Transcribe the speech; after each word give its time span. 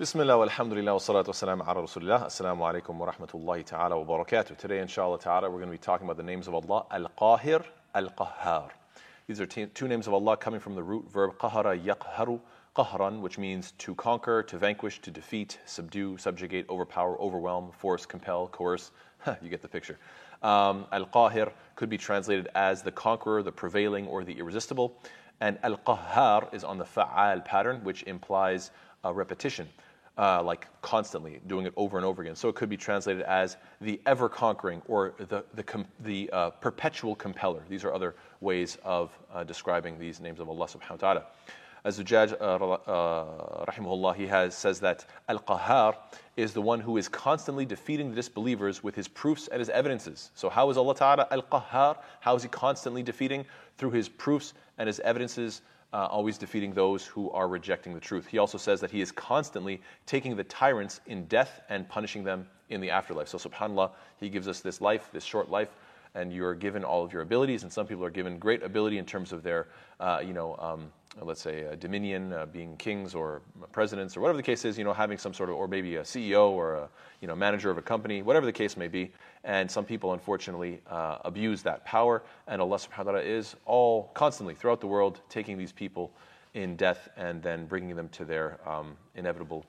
بسم 0.00 0.20
الله 0.20 0.36
والحمد 0.36 0.72
لله 0.72 0.92
والصلاة 0.92 1.24
والسلام 1.26 1.62
على 1.62 1.80
رسول 1.80 2.02
الله 2.02 2.26
السلام 2.26 2.62
عليكم 2.62 3.00
ورحمة 3.00 3.28
الله 3.34 3.62
تعالى 3.62 3.94
وبركاته 3.94 4.56
Today 4.56 4.78
inshallah 4.78 5.18
ta'ala 5.18 5.50
we're 5.50 5.58
going 5.58 5.66
to 5.66 5.72
be 5.72 5.76
talking 5.76 6.06
about 6.06 6.16
the 6.16 6.22
names 6.22 6.46
of 6.46 6.54
Allah 6.54 6.86
Al-Qahir, 6.92 7.64
Al-Qahhar 7.96 8.70
These 9.26 9.40
are 9.40 9.46
t- 9.46 9.66
two 9.66 9.88
names 9.88 10.06
of 10.06 10.14
Allah 10.14 10.36
coming 10.36 10.60
from 10.60 10.76
the 10.76 10.84
root 10.84 11.10
verb 11.10 11.36
qahara 11.38 11.76
yaqharu 11.76 12.38
qahran 12.76 13.18
which 13.18 13.38
means 13.38 13.72
to 13.78 13.96
conquer, 13.96 14.44
to 14.44 14.56
vanquish, 14.56 15.00
to 15.00 15.10
defeat, 15.10 15.58
subdue, 15.66 16.16
subjugate, 16.16 16.70
overpower, 16.70 17.18
overwhelm, 17.20 17.72
force, 17.72 18.06
compel, 18.06 18.46
coerce 18.46 18.92
you 19.42 19.48
get 19.48 19.62
the 19.62 19.66
picture 19.66 19.98
um, 20.44 20.86
Al-Qahir 20.92 21.50
could 21.74 21.88
be 21.90 21.98
translated 21.98 22.46
as 22.54 22.82
the 22.82 22.92
conqueror, 22.92 23.42
the 23.42 23.50
prevailing 23.50 24.06
or 24.06 24.22
the 24.22 24.38
irresistible 24.38 24.96
and 25.40 25.58
Al-Qahhar 25.64 26.54
is 26.54 26.62
on 26.62 26.78
the 26.78 26.84
fa'al 26.84 27.44
pattern 27.44 27.82
which 27.82 28.04
implies 28.04 28.70
a 29.02 29.12
repetition 29.12 29.68
uh, 30.18 30.42
like 30.42 30.66
constantly, 30.82 31.40
doing 31.46 31.64
it 31.64 31.72
over 31.76 31.96
and 31.96 32.04
over 32.04 32.22
again. 32.22 32.34
So 32.34 32.48
it 32.48 32.56
could 32.56 32.68
be 32.68 32.76
translated 32.76 33.22
as 33.22 33.56
the 33.80 34.00
ever 34.04 34.28
conquering 34.28 34.82
or 34.88 35.14
the, 35.16 35.44
the, 35.54 35.62
com- 35.62 35.86
the 36.00 36.28
uh, 36.32 36.50
perpetual 36.50 37.14
compeller. 37.14 37.62
These 37.68 37.84
are 37.84 37.94
other 37.94 38.16
ways 38.40 38.78
of 38.82 39.16
uh, 39.32 39.44
describing 39.44 39.98
these 39.98 40.20
names 40.20 40.40
of 40.40 40.48
Allah 40.48 40.66
subhanahu 40.66 40.90
wa 40.90 40.96
ta'ala. 40.96 41.26
As 41.84 42.00
Zujaj, 42.00 42.32
uh, 42.40 42.44
uh, 42.44 43.64
rahimahullah, 43.66 44.16
he 44.16 44.26
has, 44.26 44.56
says 44.56 44.80
that 44.80 45.06
Al 45.28 45.38
Qahar 45.38 45.94
is 46.36 46.52
the 46.52 46.60
one 46.60 46.80
who 46.80 46.96
is 46.96 47.08
constantly 47.08 47.64
defeating 47.64 48.10
the 48.10 48.16
disbelievers 48.16 48.82
with 48.82 48.96
his 48.96 49.06
proofs 49.06 49.48
and 49.48 49.60
his 49.60 49.68
evidences. 49.68 50.30
So, 50.34 50.48
how 50.48 50.68
is 50.70 50.76
Allah 50.76 50.96
Ta'ala 50.96 51.28
Al 51.30 51.42
Qahar? 51.42 51.98
How 52.20 52.34
is 52.34 52.42
He 52.42 52.48
constantly 52.48 53.04
defeating? 53.04 53.46
Through 53.76 53.92
His 53.92 54.08
proofs 54.08 54.54
and 54.78 54.88
His 54.88 54.98
evidences 55.00 55.62
uh, 55.92 56.06
always 56.06 56.36
defeating 56.36 56.72
those 56.72 57.06
who 57.06 57.30
are 57.30 57.48
rejecting 57.48 57.94
the 57.94 58.00
truth. 58.00 58.26
He 58.26 58.38
also 58.38 58.58
says 58.58 58.80
that 58.80 58.90
he 58.90 59.00
is 59.00 59.10
constantly 59.10 59.80
taking 60.06 60.36
the 60.36 60.44
tyrants 60.44 61.00
in 61.06 61.24
death 61.26 61.60
and 61.68 61.88
punishing 61.88 62.24
them 62.24 62.46
in 62.68 62.80
the 62.80 62.90
afterlife. 62.90 63.28
So, 63.28 63.38
subhanAllah, 63.38 63.90
he 64.18 64.28
gives 64.28 64.48
us 64.48 64.60
this 64.60 64.80
life, 64.80 65.08
this 65.12 65.24
short 65.24 65.50
life, 65.50 65.70
and 66.14 66.32
you 66.32 66.44
are 66.44 66.54
given 66.54 66.84
all 66.84 67.04
of 67.04 67.12
your 67.12 67.22
abilities. 67.22 67.62
And 67.62 67.72
some 67.72 67.86
people 67.86 68.04
are 68.04 68.10
given 68.10 68.38
great 68.38 68.62
ability 68.62 68.98
in 68.98 69.06
terms 69.06 69.32
of 69.32 69.42
their, 69.42 69.68
uh, 70.00 70.22
you 70.24 70.32
know, 70.32 70.56
um, 70.58 70.92
let's 71.22 71.40
say 71.40 71.66
uh, 71.66 71.74
dominion, 71.74 72.32
uh, 72.32 72.46
being 72.46 72.76
kings 72.76 73.14
or 73.14 73.42
presidents 73.72 74.16
or 74.16 74.20
whatever 74.20 74.36
the 74.36 74.42
case 74.42 74.64
is, 74.64 74.78
you 74.78 74.84
know, 74.84 74.92
having 74.92 75.18
some 75.18 75.34
sort 75.34 75.50
of, 75.50 75.56
or 75.56 75.68
maybe 75.68 75.96
a 75.96 76.02
CEO 76.02 76.50
or 76.50 76.74
a, 76.74 76.88
you 77.20 77.28
know, 77.28 77.34
manager 77.34 77.70
of 77.70 77.78
a 77.78 77.82
company, 77.82 78.22
whatever 78.22 78.46
the 78.46 78.52
case 78.52 78.76
may 78.76 78.88
be. 78.88 79.12
And 79.44 79.70
some 79.70 79.84
people, 79.84 80.12
unfortunately, 80.12 80.80
uh, 80.88 81.18
abuse 81.24 81.62
that 81.62 81.84
power. 81.84 82.22
And 82.46 82.60
Allah 82.60 82.76
subhanahu 82.76 83.06
wa 83.06 83.12
ta'ala 83.12 83.22
is 83.22 83.56
all 83.66 84.10
constantly 84.14 84.54
throughout 84.54 84.80
the 84.80 84.86
world 84.86 85.20
taking 85.28 85.58
these 85.58 85.72
people 85.72 86.12
in 86.54 86.76
death 86.76 87.08
and 87.16 87.42
then 87.42 87.66
bringing 87.66 87.94
them 87.96 88.08
to 88.10 88.24
their 88.24 88.58
um, 88.68 88.96
inevitable 89.14 89.64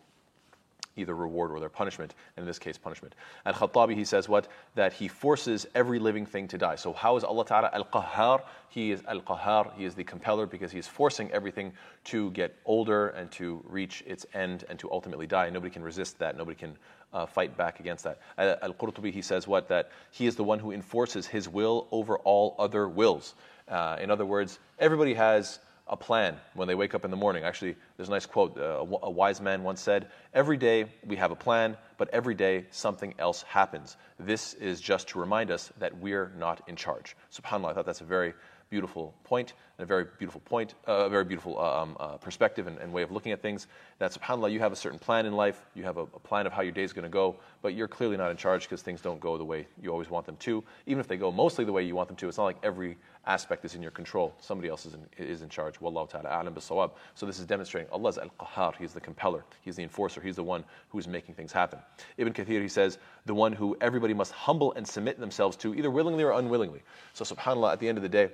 either 0.95 1.15
reward 1.15 1.51
or 1.51 1.59
their 1.59 1.69
punishment, 1.69 2.15
in 2.37 2.45
this 2.45 2.59
case, 2.59 2.77
punishment. 2.77 3.15
Al 3.45 3.53
Khattabi, 3.53 3.95
he 3.95 4.05
says 4.05 4.27
what? 4.27 4.47
That 4.75 4.93
he 4.93 5.07
forces 5.07 5.65
every 5.75 5.99
living 5.99 6.25
thing 6.25 6.47
to 6.49 6.57
die. 6.57 6.75
So, 6.75 6.93
how 6.93 7.15
is 7.17 7.23
Allah 7.23 7.45
Ta'ala 7.45 7.69
Al 7.73 7.85
Qahhar? 7.85 8.43
He 8.69 8.91
is 8.91 9.01
Al 9.07 9.21
Qahhar, 9.21 9.73
he 9.75 9.85
is 9.85 9.95
the 9.95 10.03
compeller 10.03 10.45
because 10.45 10.71
he 10.71 10.79
is 10.79 10.87
forcing 10.87 11.31
everything 11.31 11.73
to 12.05 12.31
get 12.31 12.55
older 12.65 13.09
and 13.09 13.31
to 13.31 13.63
reach 13.67 14.03
its 14.05 14.25
end 14.33 14.65
and 14.69 14.77
to 14.79 14.91
ultimately 14.91 15.27
die. 15.27 15.49
Nobody 15.49 15.71
can 15.71 15.83
resist 15.83 16.19
that, 16.19 16.37
nobody 16.37 16.55
can 16.55 16.77
uh, 17.13 17.25
fight 17.25 17.55
back 17.57 17.79
against 17.79 18.03
that. 18.03 18.19
Al 18.37 18.73
Qurtubi, 18.73 19.11
he 19.11 19.21
says 19.21 19.47
what? 19.47 19.67
That 19.67 19.91
he 20.11 20.27
is 20.27 20.35
the 20.35 20.43
one 20.43 20.59
who 20.59 20.71
enforces 20.71 21.25
his 21.25 21.49
will 21.49 21.87
over 21.91 22.17
all 22.19 22.55
other 22.59 22.87
wills. 22.87 23.35
Uh, 23.67 23.97
in 23.99 24.09
other 24.09 24.25
words, 24.25 24.59
everybody 24.79 25.13
has 25.13 25.59
a 25.89 25.97
plan 25.97 26.37
when 26.53 26.67
they 26.67 26.75
wake 26.75 26.93
up 26.93 27.03
in 27.03 27.11
the 27.11 27.17
morning. 27.17 27.43
Actually, 27.43 27.75
there's 27.97 28.09
a 28.09 28.11
nice 28.11 28.25
quote. 28.25 28.57
Uh, 28.57 28.85
a 29.01 29.09
wise 29.09 29.41
man 29.41 29.63
once 29.63 29.81
said, 29.81 30.07
Every 30.33 30.57
day 30.57 30.85
we 31.05 31.15
have 31.15 31.31
a 31.31 31.35
plan, 31.35 31.75
but 31.97 32.09
every 32.13 32.35
day 32.35 32.65
something 32.69 33.13
else 33.17 33.41
happens. 33.43 33.97
This 34.19 34.53
is 34.53 34.79
just 34.79 35.09
to 35.09 35.19
remind 35.19 35.51
us 35.51 35.71
that 35.79 35.97
we're 35.97 36.31
not 36.37 36.61
in 36.67 36.75
charge. 36.75 37.15
SubhanAllah, 37.33 37.71
I 37.71 37.73
thought 37.73 37.85
that's 37.85 38.01
a 38.01 38.05
very 38.05 38.33
beautiful 38.69 39.15
point 39.23 39.53
and 39.77 39.83
a 39.83 39.87
very 39.87 40.05
beautiful 40.17 40.41
point, 40.41 40.75
uh, 40.87 41.05
a 41.05 41.09
very 41.09 41.25
beautiful 41.25 41.59
uh, 41.59 41.81
um, 41.81 41.97
uh, 41.99 42.17
perspective 42.17 42.67
and, 42.67 42.77
and, 42.77 42.93
way 42.93 43.01
of 43.01 43.11
looking 43.11 43.31
at 43.31 43.41
things. 43.41 43.67
That 43.97 44.11
subhanAllah, 44.11 44.51
you 44.51 44.59
have 44.59 44.71
a 44.71 44.75
certain 44.75 44.99
plan 44.99 45.25
in 45.25 45.33
life, 45.33 45.65
you 45.73 45.83
have 45.83 45.97
a, 45.97 46.01
a 46.01 46.19
plan 46.19 46.45
of 46.45 46.53
how 46.53 46.61
your 46.61 46.71
day 46.71 46.83
is 46.83 46.93
going 46.93 47.03
to 47.03 47.09
go, 47.09 47.37
but 47.61 47.73
you're 47.73 47.87
clearly 47.87 48.17
not 48.17 48.29
in 48.29 48.37
charge 48.37 48.63
because 48.63 48.81
things 48.81 49.01
don't 49.01 49.19
go 49.19 49.37
the 49.37 49.45
way 49.45 49.67
you 49.81 49.89
always 49.89 50.09
want 50.09 50.25
them 50.25 50.37
to. 50.37 50.63
Even 50.85 50.99
if 50.99 51.07
they 51.07 51.17
go 51.17 51.31
mostly 51.31 51.65
the 51.65 51.71
way 51.71 51.83
you 51.83 51.95
want 51.95 52.09
them 52.09 52.17
to, 52.17 52.27
it's 52.27 52.37
not 52.37 52.45
like 52.45 52.57
every 52.61 52.97
aspect 53.25 53.65
is 53.65 53.75
in 53.75 53.81
your 53.81 53.91
control. 53.91 54.33
Somebody 54.39 54.69
else 54.69 54.85
is 54.85 54.93
in, 54.93 55.05
is 55.17 55.41
in 55.41 55.49
charge. 55.49 55.79
Wallahu 55.79 56.09
ta'ala 56.09 56.29
a'lam 56.29 56.53
bisawab. 56.53 56.91
So 57.15 57.25
this 57.25 57.39
is 57.39 57.45
demonstrating 57.45 57.89
Allah 57.91 58.09
is 58.09 58.17
al-qahhar. 58.17 58.75
He's 58.77 58.93
the 58.93 59.01
compeller. 59.01 59.43
He's 59.61 59.75
the 59.75 59.83
enforcer. 59.83 60.21
He's 60.21 60.35
the 60.35 60.43
one 60.43 60.63
who 60.89 60.97
is 60.97 61.07
making 61.07 61.35
things 61.35 61.51
happen. 61.51 61.79
Ibn 62.17 62.33
Kathir, 62.33 62.61
he 62.61 62.67
says, 62.67 62.97
the 63.25 63.35
one 63.35 63.53
who 63.53 63.77
everybody 63.81 64.13
must 64.13 64.31
humble 64.31 64.73
and 64.73 64.87
submit 64.87 65.19
themselves 65.19 65.57
to, 65.57 65.75
either 65.75 65.91
willingly 65.91 66.23
or 66.23 66.31
unwillingly. 66.31 66.81
So 67.13 67.23
subhanAllah, 67.23 67.73
at 67.73 67.79
the 67.79 67.87
end 67.87 67.97
of 67.97 68.01
the 68.01 68.09
day, 68.09 68.29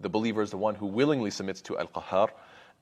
the 0.00 0.08
believer 0.08 0.42
is 0.42 0.50
the 0.50 0.56
one 0.56 0.74
who 0.74 0.86
willingly 0.86 1.30
submits 1.30 1.60
to 1.62 1.78
Al 1.78 1.86
Qahar, 1.88 2.30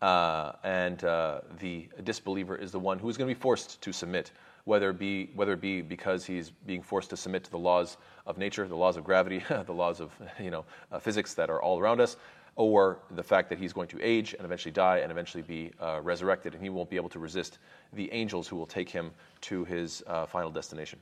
uh, 0.00 0.52
and 0.64 1.04
uh, 1.04 1.40
the 1.58 1.88
disbeliever 2.04 2.56
is 2.56 2.72
the 2.72 2.78
one 2.78 2.98
who 2.98 3.10
is 3.10 3.18
going 3.18 3.28
to 3.28 3.34
be 3.34 3.38
forced 3.38 3.80
to 3.82 3.92
submit, 3.92 4.30
whether 4.64 4.90
it, 4.90 4.98
be, 4.98 5.30
whether 5.34 5.52
it 5.52 5.60
be 5.60 5.82
because 5.82 6.24
he's 6.24 6.50
being 6.50 6.82
forced 6.82 7.10
to 7.10 7.16
submit 7.16 7.44
to 7.44 7.50
the 7.50 7.58
laws 7.58 7.96
of 8.26 8.38
nature, 8.38 8.66
the 8.66 8.76
laws 8.76 8.96
of 8.96 9.04
gravity, 9.04 9.42
the 9.66 9.72
laws 9.72 10.00
of 10.00 10.12
you 10.38 10.50
know, 10.50 10.64
uh, 10.92 10.98
physics 10.98 11.34
that 11.34 11.50
are 11.50 11.62
all 11.62 11.78
around 11.78 12.00
us, 12.00 12.16
or 12.56 12.98
the 13.12 13.22
fact 13.22 13.48
that 13.48 13.58
he's 13.58 13.72
going 13.72 13.88
to 13.88 14.00
age 14.02 14.34
and 14.34 14.44
eventually 14.44 14.72
die 14.72 14.98
and 14.98 15.10
eventually 15.10 15.42
be 15.42 15.70
uh, 15.80 16.00
resurrected, 16.02 16.54
and 16.54 16.62
he 16.62 16.68
won't 16.68 16.90
be 16.90 16.96
able 16.96 17.08
to 17.08 17.18
resist 17.18 17.58
the 17.92 18.12
angels 18.12 18.46
who 18.48 18.56
will 18.56 18.66
take 18.66 18.88
him 18.88 19.10
to 19.40 19.64
his 19.64 20.02
uh, 20.06 20.26
final 20.26 20.50
destination. 20.50 20.98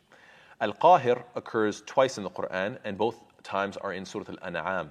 Al 0.60 0.72
Qahir 0.72 1.22
occurs 1.36 1.82
twice 1.86 2.18
in 2.18 2.24
the 2.24 2.30
Quran, 2.30 2.78
and 2.84 2.98
both 2.98 3.16
times 3.42 3.76
are 3.76 3.92
in 3.92 4.04
Surah 4.04 4.24
Al 4.42 4.56
An'am. 4.56 4.90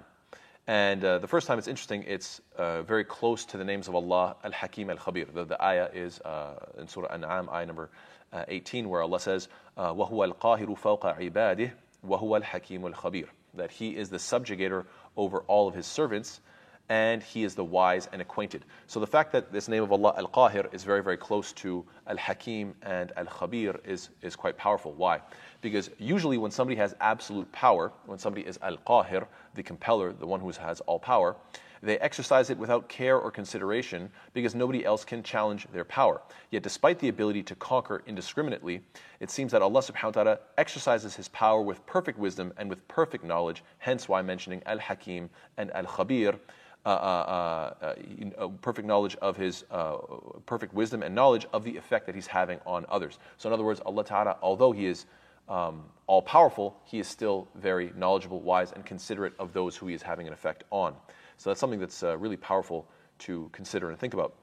And 0.67 1.03
uh, 1.05 1.19
the 1.19 1.27
first 1.27 1.47
time 1.47 1.57
it's 1.57 1.67
interesting, 1.67 2.03
it's 2.07 2.41
uh, 2.57 2.81
very 2.81 3.05
close 3.05 3.45
to 3.45 3.57
the 3.57 3.63
names 3.63 3.87
of 3.87 3.95
Allah, 3.95 4.35
Al 4.43 4.51
Hakim 4.51 4.89
Al 4.89 4.97
Khabir. 4.97 5.33
The, 5.33 5.45
the 5.45 5.63
ayah 5.63 5.89
is 5.93 6.19
uh, 6.21 6.55
in 6.77 6.87
Surah 6.87 7.13
An'am, 7.13 7.49
ayah 7.49 7.65
number 7.65 7.89
uh, 8.32 8.44
18, 8.48 8.88
where 8.88 9.02
Allah 9.02 9.20
says, 9.20 9.48
وَهُوَ 9.76 10.32
الْقَاهِرُ 10.32 10.78
فَوْقَ 10.78 11.18
عِبَادِهِ 11.18 11.72
وَهُوَ 12.06 12.42
الْحَكِيمُ 12.42 12.92
الْخَبِيرُ 12.92 13.26
That 13.54 13.70
He 13.70 13.96
is 13.96 14.10
the 14.10 14.16
subjugator 14.16 14.84
over 15.16 15.40
all 15.40 15.68
of 15.68 15.74
His 15.74 15.86
servants, 15.86 16.40
and 16.88 17.22
He 17.22 17.44
is 17.44 17.54
the 17.54 17.64
wise 17.64 18.08
and 18.12 18.20
acquainted. 18.20 18.64
So 18.86 19.00
the 19.00 19.06
fact 19.06 19.32
that 19.32 19.52
this 19.52 19.68
name 19.68 19.82
of 19.82 19.92
Allah, 19.92 20.14
Al 20.16 20.28
Qahir, 20.28 20.72
is 20.74 20.84
very, 20.84 21.02
very 21.02 21.16
close 21.16 21.52
to 21.54 21.84
Al 22.06 22.16
Hakim 22.16 22.74
and 22.82 23.12
Al 23.16 23.26
Khabir 23.26 23.78
is, 23.86 24.10
is 24.20 24.36
quite 24.36 24.56
powerful. 24.56 24.92
Why? 24.92 25.20
Because 25.60 25.90
usually 25.98 26.38
when 26.38 26.50
somebody 26.50 26.76
has 26.76 26.94
absolute 27.00 27.50
power, 27.52 27.92
when 28.06 28.18
somebody 28.18 28.46
is 28.46 28.58
Al 28.62 28.76
Qahir, 28.78 29.26
the 29.54 29.62
compeller, 29.62 30.12
the 30.12 30.26
one 30.26 30.40
who 30.40 30.50
has 30.50 30.80
all 30.80 30.98
power, 30.98 31.36
they 31.81 31.97
exercise 31.99 32.49
it 32.49 32.57
without 32.57 32.89
care 32.89 33.17
or 33.17 33.31
consideration 33.31 34.09
because 34.33 34.55
nobody 34.55 34.85
else 34.85 35.05
can 35.05 35.23
challenge 35.23 35.67
their 35.73 35.83
power. 35.83 36.21
Yet, 36.51 36.63
despite 36.63 36.99
the 36.99 37.09
ability 37.09 37.43
to 37.43 37.55
conquer 37.55 38.03
indiscriminately, 38.05 38.81
it 39.19 39.29
seems 39.29 39.51
that 39.51 39.61
Allah 39.61 39.81
subhanahu 39.81 40.03
wa 40.03 40.23
ta'ala 40.23 40.39
exercises 40.57 41.15
His 41.15 41.27
power 41.29 41.61
with 41.61 41.85
perfect 41.85 42.17
wisdom 42.17 42.53
and 42.57 42.69
with 42.69 42.87
perfect 42.87 43.23
knowledge, 43.23 43.63
hence 43.79 44.07
why 44.07 44.21
mentioning 44.21 44.61
Al 44.65 44.79
Hakim 44.79 45.29
and 45.57 45.71
Al 45.71 45.85
Khabir. 45.85 46.39
Uh, 46.85 46.89
uh, 46.89 47.73
uh, 47.81 47.95
uh 48.37 48.47
perfect 48.61 48.87
knowledge 48.87 49.17
of 49.17 49.35
his 49.35 49.65
uh, 49.71 49.97
perfect 50.45 50.73
wisdom 50.73 51.03
and 51.03 51.13
knowledge 51.13 51.45
of 51.51 51.65
the 51.65 51.75
effect 51.75 52.05
that 52.05 52.15
he's 52.15 52.27
having 52.27 52.59
on 52.65 52.85
others. 52.87 53.19
So, 53.35 53.49
in 53.49 53.53
other 53.53 53.65
words, 53.65 53.81
Allah 53.85 54.05
Ta'ala, 54.05 54.37
although 54.41 54.71
He 54.71 54.85
is 54.85 55.05
um, 55.49 55.83
all 56.07 56.21
powerful, 56.21 56.77
He 56.85 56.99
is 56.99 57.07
still 57.07 57.47
very 57.55 57.91
knowledgeable, 57.97 58.39
wise, 58.39 58.71
and 58.71 58.85
considerate 58.85 59.33
of 59.37 59.51
those 59.51 59.75
who 59.75 59.87
He 59.87 59.95
is 59.95 60.01
having 60.01 60.27
an 60.27 60.33
effect 60.33 60.63
on. 60.71 60.95
So 61.36 61.50
that's 61.50 61.60
something 61.60 61.80
that's 61.80 62.02
uh, 62.02 62.16
really 62.18 62.36
powerful 62.36 62.86
to 63.20 63.48
consider 63.52 63.90
and 63.90 63.98
think 63.98 64.14
about. 64.14 64.34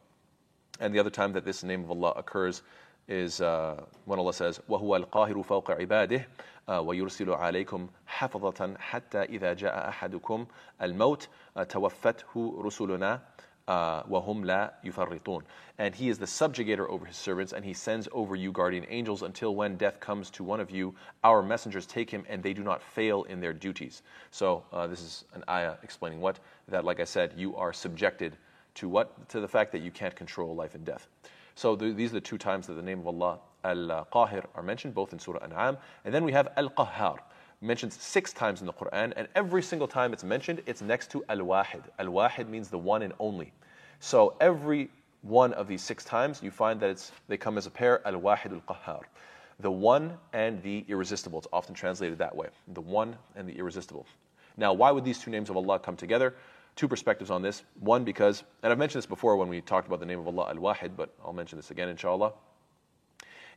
And 0.80 0.94
the 0.94 1.00
other 1.00 1.10
time 1.10 1.34
that 1.34 1.46
this 1.46 1.64
name 1.64 1.84
of 1.84 1.92
Allah 1.92 2.14
occurs 2.16 2.62
is 3.08 3.42
uh, 3.42 3.84
when 4.06 4.20
Allah 4.20 4.34
says, 4.34 4.60
وَهُوَ 4.70 5.06
الْقَاهِرُ 5.06 5.46
فَوْقَ 5.46 5.80
عِبَادِهِ 5.80 6.26
وَيُرْسِلُ 6.70 7.36
عَلَيْكُمْ 7.36 7.90
حَفَظَةً 8.06 8.78
حَتَّى 8.78 9.24
إِذَا 9.24 9.54
جَاءَ 9.54 9.90
أَحَدُكُمْ 9.90 10.46
الْمَوْتِ 10.82 11.28
تَوَفَّتْهُ 11.70 12.62
رُسُلُنَا 12.62 13.20
وَهُمْ 13.70 14.46
لَا 14.46 14.72
يُفَرِّطُونَ 14.84 15.44
And 15.78 15.94
He 15.94 16.10
is 16.10 16.18
the 16.18 16.26
subjugator 16.26 16.90
over 16.90 17.06
His 17.06 17.16
servants, 17.16 17.54
and 17.54 17.64
He 17.64 17.74
sends 17.74 18.08
over 18.12 18.36
you 18.36 18.52
guardian 18.52 18.86
angels 18.90 19.22
until 19.22 19.56
when 19.56 19.78
death 19.78 20.00
comes 20.00 20.30
to 20.32 20.44
one 20.44 20.60
of 20.60 20.72
you, 20.72 20.96
our 21.24 21.44
messengers 21.44 21.86
take 21.86 22.10
him, 22.10 22.26
and 22.28 22.42
they 22.42 22.54
do 22.54 22.64
not 22.64 22.82
fail 22.82 23.24
in 23.24 23.40
their 23.40 23.54
duties. 23.54 24.02
So 24.32 24.64
uh, 24.74 24.88
this 24.88 25.02
is 25.02 25.26
an 25.34 25.44
ayah 25.50 25.76
explaining 25.84 26.20
what? 26.20 26.40
That, 26.68 26.84
like 26.84 27.00
I 27.00 27.06
said, 27.06 27.34
you 27.38 27.56
are 27.56 27.72
subjected 27.72 28.38
to 28.76 28.90
what? 28.90 29.30
To 29.30 29.40
the 29.40 29.48
fact 29.48 29.72
that 29.74 29.82
you 29.82 29.92
can't 29.92 30.16
control 30.16 30.56
life 30.56 30.74
and 30.74 30.84
death. 30.84 31.08
So 31.56 31.76
th- 31.76 31.96
these 31.96 32.12
are 32.12 32.16
the 32.16 32.22
two 32.22 32.38
times 32.38 32.68
that 32.68 32.74
the 32.74 32.82
name 32.82 33.00
of 33.00 33.08
Allah, 33.08 33.40
Al-Qahir, 33.64 34.46
are 34.56 34.64
mentioned, 34.64 34.96
both 34.96 35.14
in 35.14 35.20
Surah 35.20 35.44
An'am. 35.44 35.78
And 36.06 36.14
then 36.14 36.24
we 36.24 36.32
have 36.32 36.48
Al-Qahhar 36.58 37.20
mentioned 37.65 37.93
six 37.93 38.33
times 38.33 38.61
in 38.61 38.67
the 38.67 38.73
Quran, 38.73 39.13
and 39.17 39.27
every 39.35 39.63
single 39.63 39.89
time 39.89 40.13
it's 40.13 40.25
mentioned, 40.25 40.63
it's 40.67 40.83
next 40.83 41.11
to 41.11 41.25
Al 41.29 41.39
Wahid. 41.39 41.83
Al 41.99 42.07
Wahid 42.07 42.49
means 42.49 42.69
the 42.69 42.79
one 42.79 43.03
and 43.03 43.13
only. 43.19 43.53
So 44.01 44.37
every 44.41 44.91
one 45.25 45.55
of 45.55 45.67
these 45.67 45.83
six 45.83 46.05
times, 46.05 46.43
you 46.43 46.51
find 46.51 46.79
that 46.81 46.91
it's, 46.91 47.11
they 47.29 47.37
come 47.37 47.57
as 47.57 47.67
a 47.67 47.71
pair, 47.71 48.07
al-wahid 48.07 48.53
al-qahhar. 48.53 49.01
The 49.61 49.71
one 49.71 50.19
and 50.33 50.63
the 50.63 50.85
irresistible. 50.89 51.39
It's 51.39 51.49
often 51.53 51.75
translated 51.75 52.19
that 52.19 52.35
way. 52.35 52.49
The 52.75 52.81
one 52.81 53.17
and 53.35 53.49
the 53.49 53.57
irresistible. 53.57 54.07
Now, 54.57 54.73
why 54.73 54.91
would 54.91 55.05
these 55.05 55.19
two 55.19 55.31
names 55.31 55.49
of 55.49 55.57
Allah 55.57 55.79
come 55.79 55.97
together? 55.97 56.35
Two 56.77 56.89
perspectives 56.89 57.31
on 57.31 57.41
this. 57.41 57.63
One, 57.81 58.05
because, 58.05 58.43
and 58.63 58.71
I've 58.71 58.79
mentioned 58.79 58.99
this 58.99 59.07
before 59.07 59.37
when 59.37 59.49
we 59.49 59.61
talked 59.61 59.87
about 59.87 60.01
the 60.01 60.07
name 60.07 60.19
of 60.19 60.27
Allah, 60.27 60.49
Al 60.51 60.57
Wahid, 60.57 60.91
but 60.97 61.15
I'll 61.25 61.33
mention 61.33 61.57
this 61.57 61.71
again, 61.71 61.89
inshallah. 61.89 62.33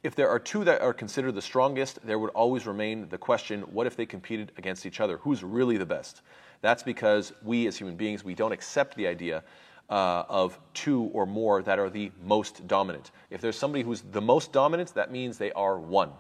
If 0.03 0.15
there 0.15 0.29
are 0.29 0.39
two 0.39 0.63
that 0.63 0.81
are 0.81 0.93
considered 0.93 1.33
the 1.33 1.41
strongest, 1.41 1.99
there 2.05 2.19
would 2.19 2.29
always 2.31 2.67
remain 2.67 3.09
the 3.09 3.17
question 3.17 3.61
what 3.61 3.87
if 3.87 3.95
they 3.95 4.05
competed 4.05 4.51
against 4.57 4.85
each 4.85 4.99
other? 4.99 5.17
Who's 5.17 5.43
really 5.43 5.77
the 5.77 5.85
best? 5.85 6.21
That's 6.61 6.83
because 6.83 7.33
we 7.43 7.67
as 7.67 7.77
human 7.77 7.95
beings, 7.95 8.23
we 8.23 8.35
don't 8.35 8.51
accept 8.51 8.95
the 8.95 9.07
idea 9.07 9.43
uh, 9.89 10.23
of 10.27 10.59
two 10.73 11.03
or 11.13 11.25
more 11.25 11.61
that 11.63 11.79
are 11.79 11.89
the 11.89 12.11
most 12.23 12.67
dominant. 12.67 13.11
If 13.29 13.41
there's 13.41 13.57
somebody 13.57 13.83
who's 13.83 14.01
the 14.01 14.21
most 14.21 14.51
dominant, 14.51 14.93
that 14.95 15.11
means 15.11 15.37
they 15.37 15.51
are 15.53 15.79
one. 15.79 16.11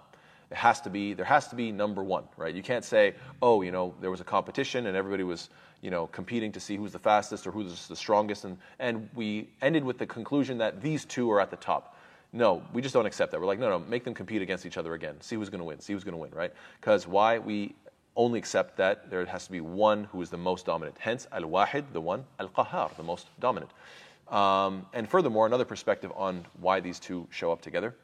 It 0.49 0.57
has 0.57 0.79
to 0.81 0.89
be 0.89 1.13
there 1.13 1.25
has 1.25 1.47
to 1.49 1.55
be 1.55 1.71
number 1.71 2.03
one, 2.03 2.23
right? 2.37 2.55
You 2.55 2.63
can't 2.63 2.85
say, 2.85 3.15
oh, 3.41 3.61
you 3.61 3.71
know, 3.71 3.93
there 3.99 4.09
was 4.09 4.21
a 4.21 4.23
competition 4.23 4.87
and 4.87 4.95
everybody 4.95 5.23
was, 5.23 5.49
you 5.81 5.91
know, 5.91 6.07
competing 6.07 6.53
to 6.53 6.59
see 6.61 6.77
who's 6.77 6.93
the 6.93 6.99
fastest 6.99 7.45
or 7.45 7.51
who's 7.51 7.87
the 7.87 7.95
strongest, 7.95 8.45
and 8.45 8.57
and 8.79 9.09
we 9.13 9.49
ended 9.61 9.83
with 9.83 9.97
the 9.97 10.05
conclusion 10.05 10.57
that 10.59 10.81
these 10.81 11.03
two 11.03 11.29
are 11.31 11.41
at 11.41 11.51
the 11.51 11.57
top. 11.57 11.96
No, 12.33 12.61
we 12.73 12.81
just 12.81 12.93
don't 12.93 13.05
accept 13.05 13.31
that. 13.31 13.39
We're 13.39 13.47
like, 13.47 13.59
no, 13.59 13.69
no, 13.69 13.79
make 13.79 14.03
them 14.03 14.13
compete 14.13 14.41
against 14.41 14.65
each 14.65 14.77
other 14.77 14.93
again. 14.93 15.19
See 15.21 15.35
who's 15.35 15.49
going 15.49 15.59
to 15.59 15.65
win. 15.65 15.79
See 15.79 15.93
who's 15.93 16.03
going 16.03 16.13
to 16.13 16.19
win, 16.19 16.31
right? 16.31 16.53
Because 16.79 17.07
why? 17.07 17.39
We 17.39 17.75
only 18.15 18.39
accept 18.39 18.77
that 18.77 19.09
there 19.09 19.23
has 19.25 19.45
to 19.45 19.51
be 19.51 19.61
one 19.61 20.05
who 20.05 20.21
is 20.21 20.29
the 20.29 20.37
most 20.37 20.65
dominant. 20.65 20.97
Hence, 20.99 21.27
al 21.31 21.43
wahid, 21.43 21.85
the 21.93 22.01
one, 22.01 22.25
al 22.39 22.49
qahar, 22.49 22.95
the 22.97 23.03
most 23.03 23.27
dominant. 23.39 23.71
Um, 24.27 24.85
and 24.93 25.07
furthermore, 25.07 25.45
another 25.45 25.65
perspective 25.65 26.11
on 26.15 26.45
why 26.59 26.79
these 26.79 26.99
two 26.99 27.27
show 27.29 27.51
up 27.51 27.61
together 27.61 27.95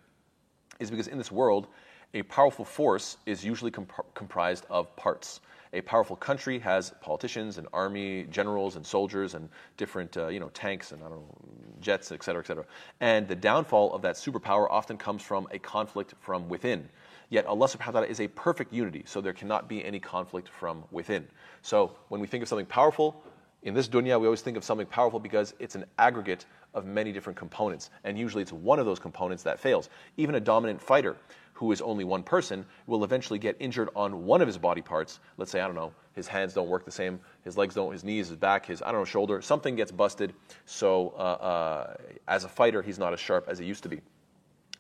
is 0.80 0.90
because 0.90 1.08
in 1.08 1.18
this 1.18 1.32
world, 1.32 1.68
a 2.14 2.22
powerful 2.24 2.64
force 2.64 3.18
is 3.26 3.44
usually 3.44 3.72
comp- 3.72 4.14
comprised 4.14 4.66
of 4.70 4.96
parts. 4.96 5.42
A 5.74 5.82
powerful 5.82 6.16
country 6.16 6.60
has 6.60 6.94
politicians 7.02 7.58
and 7.58 7.68
army 7.74 8.28
generals 8.30 8.76
and 8.76 8.86
soldiers 8.86 9.34
and 9.34 9.50
different, 9.76 10.16
uh, 10.16 10.28
you 10.28 10.40
know, 10.40 10.50
tanks 10.50 10.92
and 10.92 11.04
I 11.04 11.10
don't 11.10 11.18
know, 11.18 11.36
jets, 11.82 12.12
et 12.12 12.24
cetera, 12.24 12.44
et 12.44 12.48
cetera. 12.48 12.66
And 13.02 13.28
the 13.28 13.36
downfall 13.36 13.94
of 13.94 14.04
that 14.04 14.16
superpower 14.16 14.68
often 14.70 14.98
comes 14.98 15.24
from 15.24 15.48
a 15.52 15.58
conflict 15.58 16.14
from 16.22 16.48
within. 16.48 16.88
Yet 17.30 17.48
Allah 17.48 17.68
subhanahu 17.68 17.88
wa 17.88 17.92
ta'ala 17.92 18.08
is 18.08 18.22
a 18.22 18.28
perfect 18.28 18.72
unity, 18.72 19.02
so 19.08 19.20
there 19.20 19.34
cannot 19.34 19.68
be 19.68 19.84
any 19.84 20.00
conflict 20.00 20.48
from 20.48 20.84
within. 20.92 21.28
So 21.64 21.96
when 22.10 22.22
we 22.22 22.28
think 22.28 22.44
of 22.44 22.48
something 22.48 22.68
powerful, 22.68 23.24
in 23.64 23.74
this 23.74 23.88
dunya, 23.88 24.20
we 24.20 24.28
always 24.28 24.42
think 24.42 24.58
of 24.58 24.64
something 24.64 24.86
powerful 24.86 25.20
because 25.20 25.56
it's 25.58 25.76
an 25.76 25.86
aggregate 25.98 26.46
of 26.74 26.86
many 26.86 27.12
different 27.12 27.38
components. 27.38 27.90
And 28.04 28.20
usually 28.20 28.44
it's 28.44 28.52
one 28.52 28.78
of 28.78 28.86
those 28.86 29.00
components 29.00 29.42
that 29.44 29.60
fails. 29.60 29.90
Even 30.18 30.36
a 30.36 30.40
dominant 30.40 30.82
fighter 30.82 31.16
who 31.54 31.72
is 31.72 31.82
only 31.82 32.04
one 32.04 32.24
person 32.24 32.66
will 32.88 33.04
eventually 33.04 33.40
get 33.40 33.56
injured 33.60 33.90
on 33.96 34.26
one 34.26 34.42
of 34.42 34.48
his 34.48 34.58
body 34.58 34.82
parts. 34.82 35.20
Let's 35.38 35.52
say, 35.52 35.62
I 35.62 35.66
don't 35.66 35.76
know, 35.76 35.94
his 36.14 36.28
hands 36.28 36.54
don't 36.54 36.68
work 36.68 36.86
the 36.86 36.92
same, 36.92 37.20
his 37.44 37.58
legs 37.58 37.76
don't, 37.76 37.92
his 37.92 38.04
knees, 38.04 38.28
his 38.28 38.38
back, 38.38 38.66
his, 38.66 38.82
I 38.82 38.92
don't 38.92 39.02
know, 39.02 39.06
shoulder, 39.06 39.42
something 39.42 39.76
gets 39.76 39.92
busted. 39.92 40.34
So 40.66 41.14
uh, 41.18 41.22
uh, 41.22 41.94
as 42.28 42.44
a 42.44 42.50
fighter, 42.50 42.82
he's 42.82 43.00
not 43.00 43.14
as 43.14 43.20
sharp 43.20 43.48
as 43.48 43.60
he 43.60 43.66
used 43.66 43.84
to 43.84 43.90
be. 43.90 44.02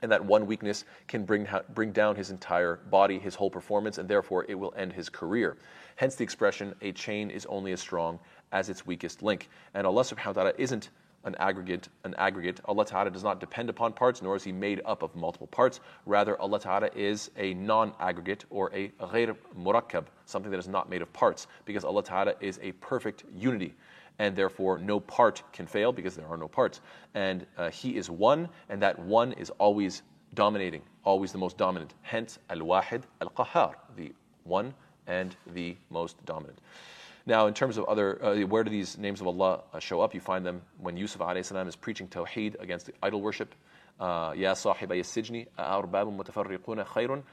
And 0.02 0.12
that 0.12 0.26
one 0.26 0.46
weakness 0.46 0.84
can 1.08 1.24
bring, 1.24 1.48
bring 1.74 1.94
down 1.94 2.16
his 2.18 2.30
entire 2.30 2.82
body, 2.90 3.20
his 3.20 3.36
whole 3.36 3.50
performance, 3.50 4.00
and 4.00 4.10
therefore 4.10 4.46
it 4.50 4.56
will 4.56 4.74
end 4.76 4.92
his 4.92 5.08
career. 5.08 5.58
Hence 5.96 6.16
the 6.16 6.26
expression, 6.26 6.76
a 6.82 6.92
chain 6.92 7.30
is 7.30 7.46
only 7.46 7.72
as 7.72 7.80
strong 7.80 8.20
as 8.52 8.68
its 8.68 8.86
weakest 8.86 9.24
link. 9.24 9.50
And 9.74 9.88
Allah 9.88 10.04
subhanahu 10.04 10.28
wa 10.28 10.34
ta'ala 10.34 10.54
isn't 10.58 10.90
an 11.24 11.36
aggregate, 11.40 11.90
an 12.04 12.14
aggregate. 12.18 12.60
Allah 12.66 12.86
Ta'ala 12.86 13.10
does 13.10 13.24
not 13.24 13.40
depend 13.40 13.70
upon 13.70 13.94
parts, 13.94 14.22
nor 14.22 14.36
is 14.36 14.44
He 14.44 14.52
made 14.52 14.82
up 14.86 15.04
of 15.04 15.16
multiple 15.16 15.48
parts. 15.48 15.80
Rather, 16.06 16.40
Allah 16.40 16.60
Ta'ala 16.60 16.90
is 16.96 17.32
a 17.38 17.54
non-aggregate 17.54 18.46
or 18.50 18.72
a 18.74 18.90
ghair 19.00 19.36
murakkab, 19.58 20.06
something 20.26 20.52
that 20.52 20.60
is 20.60 20.68
not 20.68 20.90
made 20.90 21.02
of 21.02 21.12
parts, 21.14 21.48
because 21.66 21.84
Allah 21.84 22.04
Ta'ala 22.04 22.34
is 22.40 22.60
a 22.62 22.72
perfect 22.74 23.24
unity. 23.36 23.74
And 24.20 24.36
therefore, 24.36 24.78
no 24.78 25.00
part 25.00 25.42
can 25.54 25.66
fail 25.66 25.92
because 25.92 26.16
there 26.16 26.28
are 26.28 26.38
no 26.38 26.48
parts. 26.48 26.82
And 27.16 27.46
uh, 27.58 27.70
He 27.70 27.98
is 27.98 28.10
one, 28.10 28.50
and 28.70 28.82
that 28.82 29.00
one 29.00 29.34
is 29.34 29.50
always 29.52 30.04
dominating, 30.34 30.82
always 31.04 31.32
the 31.32 31.38
most 31.38 31.58
dominant. 31.58 31.94
Hence, 32.02 32.40
Al-Wahid 32.50 33.04
Al-Qahhar, 33.22 33.76
the 33.96 34.14
one 34.44 34.74
and 35.08 35.36
the 35.54 35.76
most 35.90 36.24
dominant. 36.26 36.60
Now, 37.26 37.48
in 37.48 37.54
terms 37.54 37.78
of 37.78 37.86
other, 37.86 38.22
uh, 38.24 38.36
where 38.42 38.66
do 38.66 38.70
these 38.70 38.98
names 38.98 39.22
of 39.22 39.28
Allah 39.28 39.62
uh, 39.74 39.80
show 39.80 40.02
up? 40.02 40.14
You 40.14 40.20
find 40.20 40.46
them 40.46 40.62
when 40.78 40.98
Yusuf 40.98 41.22
salam 41.46 41.68
is 41.70 41.76
preaching 41.76 42.10
Tawheed 42.10 42.60
against 42.60 42.92
idol 43.02 43.22
worship. 43.22 43.56
Uh, 43.98 44.34
ya 44.36 44.54
sahiba 44.54 44.90
yasijni, 44.90 45.48
khayrun. 45.58 47.24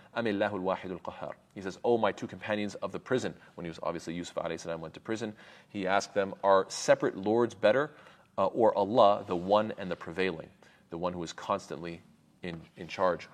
He 1.54 1.60
says, 1.60 1.78
Oh, 1.82 1.98
my 1.98 2.12
two 2.12 2.28
companions 2.28 2.76
of 2.76 2.92
the 2.92 3.00
prison, 3.00 3.34
when 3.56 3.64
he 3.64 3.68
was 3.68 3.80
obviously 3.82 4.14
Yusuf 4.14 4.38
salam 4.60 4.80
went 4.80 4.94
to 4.94 5.00
prison, 5.00 5.34
he 5.70 5.88
asked 5.88 6.14
them, 6.14 6.34
Are 6.44 6.66
separate 6.68 7.16
lords 7.16 7.54
better, 7.54 7.90
uh, 8.38 8.46
or 8.46 8.76
Allah, 8.76 9.24
the 9.26 9.34
one 9.34 9.72
and 9.76 9.90
the 9.90 9.96
prevailing, 9.96 10.48
the 10.90 10.98
one 10.98 11.12
who 11.12 11.22
is 11.24 11.32
constantly 11.32 12.00
in, 12.44 12.60
in 12.76 12.86
charge? 12.86 13.24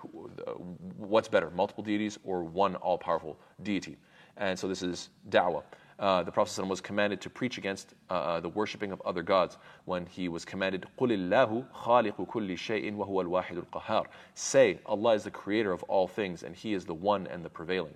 What's 0.96 1.28
better, 1.28 1.50
multiple 1.50 1.84
deities 1.84 2.18
or 2.24 2.44
one 2.44 2.76
all 2.76 2.96
powerful 2.96 3.38
deity? 3.62 3.98
And 4.38 4.58
so 4.58 4.68
this 4.68 4.82
is 4.82 5.10
da'wah. 5.28 5.62
uh, 6.01 6.23
the 6.23 6.31
Prophet 6.31 6.59
ﷺ 6.59 6.67
was 6.67 6.81
commanded 6.81 7.21
to 7.21 7.29
preach 7.29 7.59
against 7.59 7.93
uh, 8.09 8.13
uh, 8.13 8.39
the 8.39 8.49
worshipping 8.49 8.91
of 8.91 8.99
other 9.01 9.21
gods 9.21 9.59
when 9.85 10.07
he 10.07 10.29
was 10.29 10.43
commanded, 10.43 10.87
قُلِ 10.99 11.11
اللَّهُ 11.11 11.65
خَالِقُ 11.71 12.27
كُلِّ 12.27 12.49
شَيْءٍ 12.53 12.95
وَهُوَ 12.95 13.23
الْوَاحِدُ 13.23 13.63
الْقَهَّارُ 13.63 14.07
Say, 14.33 14.79
Allah 14.87 15.13
is 15.13 15.23
the 15.23 15.31
creator 15.31 15.71
of 15.71 15.83
all 15.83 16.07
things 16.07 16.41
and 16.41 16.55
He 16.55 16.73
is 16.73 16.85
the 16.85 16.93
one 16.95 17.27
and 17.27 17.45
the 17.45 17.49
prevailing. 17.49 17.93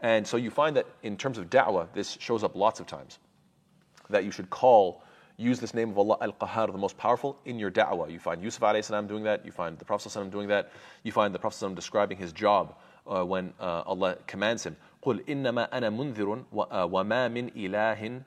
And 0.00 0.26
so 0.26 0.38
you 0.38 0.50
find 0.50 0.74
that 0.76 0.86
in 1.02 1.18
terms 1.18 1.36
of 1.36 1.50
da'wah, 1.50 1.88
this 1.92 2.16
shows 2.18 2.44
up 2.44 2.56
lots 2.56 2.80
of 2.80 2.86
times. 2.86 3.18
That 4.08 4.24
you 4.24 4.30
should 4.30 4.48
call, 4.48 5.02
use 5.36 5.60
this 5.60 5.74
name 5.74 5.90
of 5.90 5.98
Allah 5.98 6.16
Al-Qahhar, 6.22 6.72
the 6.72 6.78
most 6.78 6.96
powerful, 6.96 7.38
in 7.44 7.58
your 7.58 7.70
da'wah. 7.70 8.10
You 8.10 8.18
find 8.18 8.42
Yusuf 8.42 8.84
salam 8.84 9.06
doing 9.06 9.24
that, 9.24 9.44
you 9.44 9.52
find 9.52 9.78
the 9.78 9.84
Prophet 9.84 10.30
doing 10.30 10.48
that, 10.48 10.72
you 11.02 11.12
find 11.12 11.34
the 11.34 11.38
Prophet 11.38 11.74
describing 11.74 12.16
his 12.16 12.32
job 12.32 12.74
uh, 13.06 13.24
when 13.24 13.52
uh, 13.60 13.82
Allah 13.86 14.16
commands 14.26 14.64
him, 14.64 14.76
قل 15.02 15.24
إنما 15.28 15.76
أنا 15.78 15.90
منذر 15.90 16.44
وما 16.52 17.28
من 17.28 17.48
إله 17.56 18.22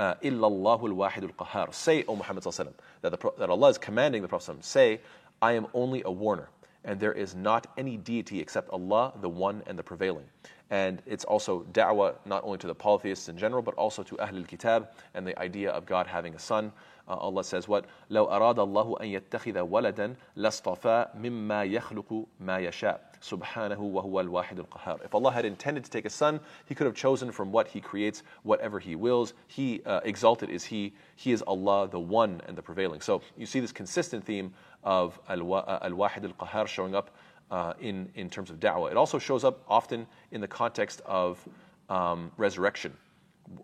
إلا 0.00 0.46
الله 0.46 0.86
الواحد 0.86 1.24
القهار. 1.24 1.72
Say, 1.72 2.04
O 2.06 2.16
Muhammad 2.16 2.44
that, 2.44 3.10
the, 3.10 3.32
that 3.38 3.50
Allah 3.50 3.68
is 3.68 3.78
commanding 3.78 4.22
the 4.22 4.28
Prophet 4.28 4.64
say, 4.64 5.00
I 5.42 5.52
am 5.52 5.66
only 5.74 6.02
a 6.04 6.10
warner, 6.10 6.48
and 6.84 7.00
there 7.00 7.12
is 7.12 7.34
not 7.34 7.66
any 7.76 7.96
deity 7.96 8.40
except 8.40 8.70
Allah, 8.70 9.12
the 9.20 9.28
one 9.28 9.62
and 9.66 9.78
the 9.78 9.82
prevailing. 9.82 10.24
And 10.72 11.00
it's 11.06 11.24
also 11.24 11.64
da'wah 11.72 12.16
not 12.26 12.44
only 12.44 12.58
to 12.58 12.66
the 12.66 12.74
polytheists 12.74 13.28
in 13.28 13.38
general, 13.38 13.62
but 13.62 13.74
also 13.76 14.02
to 14.02 14.18
Ahl 14.20 14.36
al-Kitab 14.36 14.88
and 15.14 15.26
the 15.26 15.38
idea 15.38 15.70
of 15.70 15.86
God 15.86 16.06
having 16.06 16.34
a 16.34 16.38
son. 16.38 16.72
Uh, 17.08 17.14
Allah 17.14 17.42
says 17.42 17.66
what? 17.66 17.86
لو 18.10 18.26
أراد 18.26 18.58
الله 18.58 19.00
أن 19.00 19.06
يتخذ 19.06 19.58
ولدا 19.60 20.14
لاصطفى 20.36 21.08
مما 21.14 21.64
يخلق 21.64 22.26
ما 22.40 22.58
يشاء 22.58 23.00
سبحانه 23.22 23.80
وهو 23.80 24.20
الواحد 24.20 24.58
القهار. 24.66 25.04
If 25.06 25.14
Allah 25.14 25.32
had 25.32 25.46
intended 25.46 25.84
to 25.84 25.90
take 25.90 26.04
a 26.04 26.10
son, 26.10 26.38
He 26.66 26.74
could 26.74 26.86
have 26.86 26.94
chosen 26.94 27.32
from 27.32 27.50
what 27.50 27.68
He 27.68 27.80
creates 27.80 28.22
whatever 28.42 28.78
He 28.78 28.94
wills. 28.94 29.32
He 29.46 29.80
uh, 29.86 30.00
exalted 30.04 30.50
is 30.50 30.64
He. 30.64 30.92
He 31.16 31.32
is 31.32 31.40
Allah, 31.42 31.88
the 31.88 31.98
one 31.98 32.42
and 32.46 32.58
the 32.58 32.62
prevailing. 32.62 33.00
So 33.00 33.22
you 33.38 33.46
see 33.46 33.60
this 33.60 33.72
consistent 33.72 34.24
theme 34.24 34.52
of 34.84 35.18
uh, 35.28 35.32
al-wahid 35.32 36.24
al-qahar 36.24 36.66
showing 36.66 36.94
up 36.94 37.10
uh, 37.52 37.74
in, 37.80 38.08
in 38.14 38.28
terms 38.28 38.50
of 38.50 38.60
da'wah. 38.60 38.90
It 38.90 38.96
also 38.96 39.18
shows 39.18 39.44
up 39.44 39.62
often 39.68 40.06
in 40.32 40.40
the 40.40 40.48
context 40.48 41.00
of 41.06 41.42
um, 41.88 42.30
resurrection. 42.36 42.92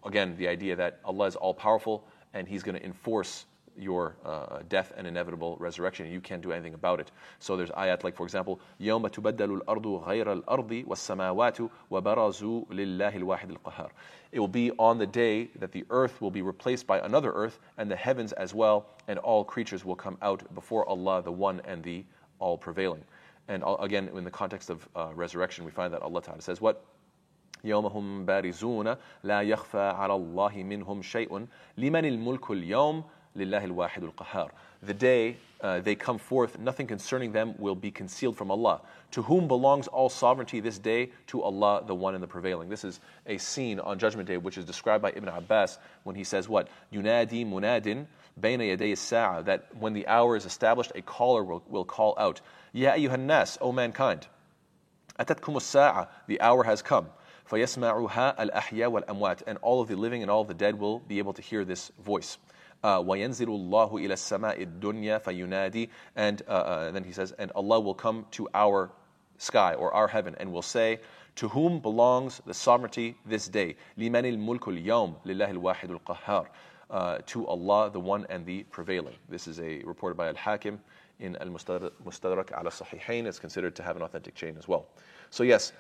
Again, 0.05 0.35
the 0.39 0.49
idea 0.49 0.77
that 0.77 1.01
Allah 1.05 1.27
is 1.27 1.37
all 1.37 1.55
powerful 1.55 2.05
and 2.33 2.49
He's 2.49 2.63
going 2.63 2.77
to 2.77 2.85
enforce 2.85 3.47
your 3.77 4.17
uh, 4.25 4.61
death 4.69 4.93
and 4.97 5.07
inevitable 5.07 5.57
resurrection, 5.59 6.07
and 6.07 6.15
you 6.15 6.21
can't 6.21 6.43
do 6.43 6.53
anything 6.53 6.75
about 6.75 7.01
it. 7.01 7.11
So 7.39 7.57
there's 7.57 7.71
ayat 7.71 8.05
like, 8.05 8.17
for 8.17 8.25
example, 8.25 8.61
يوم 8.81 9.09
تبدل 9.09 9.63
الأرض 9.63 10.05
غير 10.07 10.33
الأرض 10.33 10.85
والسماوات 10.87 11.59
وبرزوا 11.91 12.65
لله 12.71 13.17
الواحد 13.17 13.51
القهار. 13.51 13.91
It 14.33 14.41
will 14.41 14.49
be 14.49 14.71
on 14.73 14.99
the 14.99 15.07
day 15.07 15.49
that 15.59 15.73
the 15.73 15.85
earth 15.91 16.21
will 16.21 16.31
be 16.31 16.43
replaced 16.43 16.87
by 16.87 17.01
another 17.01 17.33
earth, 17.33 17.59
and 17.79 17.91
the 17.91 17.97
heavens 17.97 18.33
as 18.33 18.55
well, 18.55 18.87
and 19.09 19.19
all 19.19 19.45
creatures 19.45 19.85
will 19.85 19.97
come 19.97 20.19
out 20.23 20.43
before 20.55 20.89
Allah, 20.89 21.23
the 21.23 21.33
one 21.33 21.61
and 21.65 21.83
the 21.83 22.05
all 22.39 22.59
prevailing. 22.59 23.03
And 23.49 23.63
again, 23.81 24.09
in 24.17 24.25
the 24.25 24.31
context 24.31 24.71
of 24.71 24.89
uh, 24.97 25.13
resurrection, 25.15 25.65
we 25.65 25.71
find 25.71 25.93
that 25.93 26.03
Allah 26.03 26.23
Ta'ala 26.23 26.41
says, 26.41 26.61
What? 26.61 26.85
يوم 27.65 27.87
هم 27.87 28.27
بارزون 28.27 28.97
لا 29.23 29.43
يخفى 29.43 29.79
على 29.79 30.15
الله 30.15 30.63
منهم 30.63 31.03
شيء 31.03 31.47
لمن 31.79 32.05
الملك 32.05 32.51
اليوم 32.51 33.05
لله 33.37 33.65
الواحد 33.65 34.03
القهار 34.03 34.51
The 34.83 34.95
day 34.95 35.37
uh, 35.63 35.81
they 35.81 35.95
come 35.95 36.19
forth, 36.19 36.59
nothing 36.59 36.87
concerning 36.87 37.33
them 37.33 37.55
will 37.59 37.75
be 37.75 37.91
concealed 37.91 38.37
from 38.37 38.51
Allah. 38.51 38.83
To 39.13 39.23
whom 39.23 39.49
belongs 39.49 39.87
all 39.87 40.11
sovereignty 40.11 40.61
this 40.61 40.79
day? 40.79 41.11
To 41.29 41.43
Allah, 41.43 41.83
the 41.87 41.95
one 41.95 42.15
and 42.15 42.23
the 42.23 42.27
prevailing. 42.29 42.69
This 42.69 42.85
is 42.85 43.01
a 43.27 43.39
scene 43.39 43.81
on 43.81 43.99
Judgment 43.99 44.29
Day 44.29 44.37
which 44.37 44.59
is 44.59 44.67
described 44.67 45.01
by 45.01 45.13
Ibn 45.13 45.29
Abbas 45.29 45.79
when 46.03 46.15
he 46.17 46.23
says 46.23 46.51
what? 46.51 46.69
Yunadi 46.93 47.47
munadin 47.47 48.07
بين 48.41 48.61
يدي 48.61 48.93
الساعة, 48.93 49.45
that 49.45 49.69
when 49.79 49.93
the 49.93 50.07
hour 50.07 50.37
is 50.37 50.45
established, 50.45 50.93
a 50.95 51.03
caller 51.03 51.45
will, 51.45 51.63
will 51.69 51.85
call 51.85 52.15
out, 52.19 52.41
يا 52.75 52.95
أيها 52.95 53.15
الناس, 53.15 53.59
O 53.61 53.73
mankind, 53.73 54.27
أتتكم 55.19 55.57
الساعة, 55.57 56.09
the 56.27 56.41
hour 56.41 56.65
has 56.65 56.83
come. 56.83 57.07
فيسمعها 57.49 58.43
الأحياء 58.43 58.91
والأموات, 58.91 59.43
and 59.47 59.59
all 59.59 59.81
of 59.81 59.89
the 59.89 59.97
living 59.97 60.23
and 60.23 60.31
all 60.31 60.41
of 60.41 60.49
the 60.49 60.55
dead 60.55 60.79
will 60.79 60.99
be 61.01 61.19
able 61.19 61.33
to 61.33 61.43
hear 61.43 61.65
this 61.65 61.93
voice. 62.01 62.39
Uh, 62.83 63.01
وَيَنزِلُ 63.01 63.47
اللَّهُ 63.47 63.93
إِلَى 63.93 64.13
السَّمَاءِ 64.13 64.61
الدُّنْيَا 64.61 65.23
فَيُنَادِي 65.23 65.89
And 66.17 66.43
uh, 66.47 66.51
uh, 66.51 66.91
then 66.91 67.03
he 67.03 67.13
says, 67.13 67.33
and 67.33 67.51
Allah 67.53 67.81
will 67.81 67.95
come 67.95 68.27
to 68.33 68.47
our 68.53 68.91
sky 69.39 69.73
or 69.73 69.93
our 69.95 70.07
heaven 70.07 70.37
and 70.39 70.53
will 70.53 70.63
say, 70.63 71.01
to 71.37 71.49
whom 71.49 71.81
belongs 71.81 72.43
the 72.47 72.55
sovereignty 72.55 73.17
this 73.25 73.49
day? 73.49 73.77
لِمَنِ 73.99 74.37
الْمُلْكُ 74.37 74.61
الْيَوْمِ 74.61 75.15
لِلَّهِ 75.25 75.55
الْوَاحِدُ 75.55 75.99
الْقَهَّارِ 75.99 76.47
uh, 76.91 77.19
To 77.27 77.47
Allah, 77.47 77.91
the 77.91 78.01
one 78.01 78.27
and 78.29 78.45
the 78.45 78.65
prevailing. 78.65 79.15
This 79.29 79.49
is 79.49 79.59
a 79.61 79.79
reported 79.85 80.17
by 80.17 80.29
Al-Hakim 80.29 80.79
in 81.21 81.37
Al-Mustadrak 81.37 82.53
ala 82.53 82.71
Sahihain. 82.71 83.27
It's 83.27 83.39
considered 83.39 83.75
to 83.77 83.83
have 83.83 83.97
an 83.97 84.03
authentic 84.03 84.35
chain 84.35 84.57
as 84.59 84.69
well. 84.69 84.87
So 85.31 85.43
yes, 85.43 85.73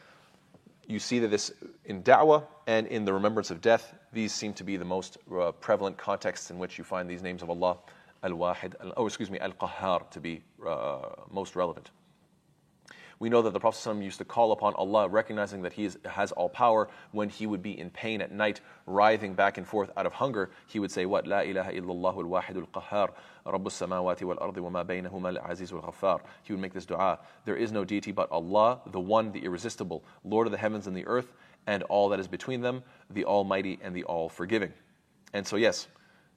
you 0.86 0.98
see 0.98 1.18
that 1.20 1.28
this 1.28 1.52
in 1.89 2.03
da'wah 2.03 2.45
and 2.67 2.85
in 2.87 3.03
the 3.03 3.11
remembrance 3.11 3.49
of 3.49 3.61
death, 3.61 3.95
these 4.13 4.31
seem 4.31 4.53
to 4.53 4.63
be 4.63 4.77
the 4.77 4.85
most 4.85 5.17
uh, 5.35 5.51
prevalent 5.53 5.97
contexts 5.97 6.51
in 6.51 6.59
which 6.59 6.77
you 6.77 6.83
find 6.83 7.09
these 7.09 7.23
names 7.23 7.41
of 7.41 7.49
Allah, 7.49 7.77
Al-Wahid, 8.23 8.75
oh 8.95 9.07
excuse 9.07 9.31
me, 9.31 9.39
Al-Qahhar 9.39 10.09
to 10.11 10.19
be 10.19 10.43
uh, 10.65 10.99
most 11.31 11.55
relevant. 11.55 11.89
We 13.17 13.27
know 13.27 13.41
that 13.41 13.51
the 13.51 13.59
Prophet 13.59 13.89
ﷺ 13.89 14.01
used 14.01 14.17
to 14.19 14.23
call 14.23 14.53
upon 14.53 14.75
Allah, 14.75 15.09
recognizing 15.09 15.61
that 15.63 15.73
He 15.73 15.83
is, 15.83 15.97
has 16.05 16.31
all 16.31 16.47
power. 16.47 16.87
When 17.11 17.27
he 17.27 17.47
would 17.47 17.61
be 17.61 17.77
in 17.77 17.89
pain 17.89 18.21
at 18.21 18.31
night, 18.31 18.61
writhing 18.85 19.33
back 19.33 19.57
and 19.57 19.67
forth 19.67 19.89
out 19.97 20.05
of 20.05 20.13
hunger, 20.13 20.51
he 20.67 20.79
would 20.79 20.89
say, 20.89 21.05
What? 21.05 21.27
La 21.27 21.39
ilaha 21.39 21.73
illallah 21.73 22.15
al-wahid 22.15 22.55
al-qahhar, 22.55 23.09
Rabbus 23.45 23.75
samawati 23.75 24.21
wal-ardi 24.21 24.61
wa 24.61 24.69
ma 24.69 24.83
baynahuma 24.85 25.37
al-aziz 25.37 25.73
al-ghaffar. 25.73 26.21
He 26.43 26.53
would 26.53 26.61
make 26.61 26.73
this 26.73 26.85
dua. 26.85 27.19
There 27.43 27.57
is 27.57 27.73
no 27.73 27.83
deity 27.83 28.13
but 28.13 28.31
Allah, 28.31 28.79
the 28.85 29.01
one, 29.01 29.33
the 29.33 29.43
irresistible, 29.43 30.01
Lord 30.23 30.47
of 30.47 30.51
the 30.51 30.57
heavens 30.57 30.87
and 30.87 30.95
the 30.95 31.05
earth, 31.05 31.33
and 31.67 31.83
all 31.83 32.09
that 32.09 32.19
is 32.19 32.27
between 32.27 32.61
them, 32.61 32.83
the 33.09 33.25
Almighty 33.25 33.79
and 33.81 33.95
the 33.95 34.03
All-Forgiving. 34.03 34.73
And 35.33 35.45
so, 35.45 35.55
yes, 35.55 35.87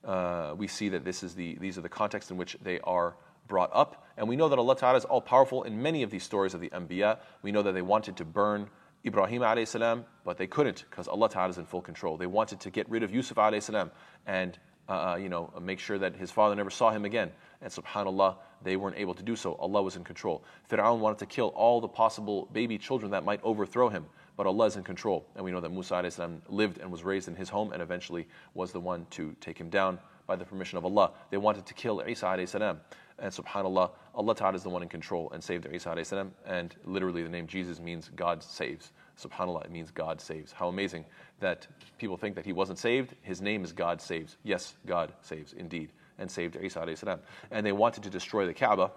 uh, 0.05 0.55
we 0.57 0.67
see 0.67 0.88
that 0.91 1.05
this 1.05 1.23
is 1.23 1.35
the, 1.35 1.57
these 1.61 1.79
are 1.79 1.81
the 1.81 1.88
contexts 1.88 2.31
in 2.31 2.37
which 2.37 2.57
they 2.62 2.81
are 2.81 3.14
brought 3.49 3.71
up. 3.73 4.07
And 4.17 4.29
we 4.29 4.37
know 4.37 4.49
that 4.49 4.59
Allah 4.59 4.76
Ta'ala 4.76 4.99
is 4.99 5.05
all 5.05 5.21
powerful 5.21 5.62
in 5.62 5.81
many 5.81 6.02
of 6.02 6.11
these 6.11 6.23
stories 6.23 6.55
of 6.55 6.61
the 6.61 6.69
Anbiya. 6.71 7.19
We 7.43 7.52
know 7.52 7.62
that 7.62 7.73
they 7.73 7.83
wanted 7.83 8.17
to 8.17 8.25
burn 8.25 8.69
Ibrahim 9.05 9.43
alayhi 9.43 10.05
but 10.25 10.37
they 10.37 10.47
couldn't 10.47 10.85
because 10.88 11.09
Allah 11.09 11.29
Ta'ala 11.29 11.50
is 11.50 11.59
in 11.59 11.64
full 11.64 11.83
control. 11.83 12.17
They 12.17 12.26
wanted 12.26 12.61
to 12.61 12.71
get 12.71 12.88
rid 12.88 13.02
of 13.02 13.12
Yusuf 13.12 13.37
alayhi 13.37 13.62
salam 13.62 13.91
and 14.26 14.59
uh, 14.88 15.12
uh, 15.12 15.17
you 15.17 15.29
know, 15.29 15.52
make 15.62 15.79
sure 15.79 15.97
that 15.97 16.17
his 16.17 16.31
father 16.31 16.57
never 16.57 16.71
saw 16.71 16.91
him 16.91 17.05
again. 17.05 17.31
And 17.61 17.71
subhanAllah, 17.71 18.37
they 18.62 18.76
weren't 18.76 18.97
able 18.99 19.14
to 19.14 19.23
do 19.23 19.37
so. 19.37 19.55
Allah 19.55 19.81
was 19.81 19.95
in 19.97 20.02
control. 20.02 20.43
Fir'aun 20.69 20.99
wanted 20.99 21.19
to 21.19 21.26
kill 21.26 21.49
all 21.49 21.81
the 21.81 21.88
possible 21.88 22.49
baby 22.52 22.79
children 22.79 23.12
that 23.12 23.25
might 23.25 23.41
overthrow 23.45 23.88
him, 23.88 24.07
but 24.43 24.49
Allah 24.49 24.67
is 24.67 24.75
in 24.75 24.83
control. 24.83 25.25
And 25.37 25.45
we 25.45 25.53
know 25.53 25.61
that 25.61 25.71
Musa 25.71 26.03
lived 26.49 26.79
and 26.79 26.91
was 26.91 27.05
raised 27.05 27.29
in 27.29 27.37
his 27.37 27.49
home 27.49 27.71
and 27.71 27.81
eventually 27.81 28.27
was 28.55 28.73
the 28.73 28.81
one 28.81 29.07
to 29.11 29.37
take 29.41 29.57
him 29.57 29.71
down 29.71 30.01
by 30.27 30.35
the 30.35 30.45
permission 30.45 30.79
of 30.79 30.85
Allah. 30.85 31.13
They 31.31 31.37
wanted 31.37 31.65
to 31.67 31.75
kill 31.75 32.03
Isa 32.05 32.45
salam. 32.49 32.81
And 33.21 33.33
subhanAllah, 33.33 33.93
Allah 34.17 34.35
Ta'ala 34.35 34.57
is 34.57 34.65
the 34.65 34.69
one 34.69 34.83
in 34.83 34.89
control 34.89 35.31
and 35.31 35.45
saved 35.45 35.69
Isa 35.73 35.97
salam. 36.05 36.33
And 36.45 36.75
literally 36.85 37.23
the 37.23 37.29
name 37.29 37.47
Jesus 37.47 37.79
means 37.79 38.11
God 38.17 38.43
saves. 38.43 38.91
SubhanAllah, 39.17 39.67
it 39.67 39.71
means 39.71 39.93
God 39.93 40.21
saves. 40.21 40.51
How 40.51 40.67
amazing 40.67 41.05
that 41.39 41.69
people 41.99 42.17
think 42.17 42.35
that 42.35 42.45
he 42.45 42.53
wasn't 42.53 42.81
saved. 42.81 43.15
His 43.23 43.41
name 43.41 43.63
is 43.63 43.73
God 43.73 44.03
saves. 44.03 44.39
Yes, 44.43 44.75
God 44.87 45.13
saves, 45.21 45.53
indeed, 45.53 45.93
and 46.19 46.29
saved 46.29 46.57
Isa 46.61 46.85
salam. 46.97 47.21
And 47.53 47.65
they 47.65 47.71
wanted 47.71 48.03
to 48.03 48.11
destroy 48.11 48.45
the 48.49 48.55
Kaaba. 48.55 48.91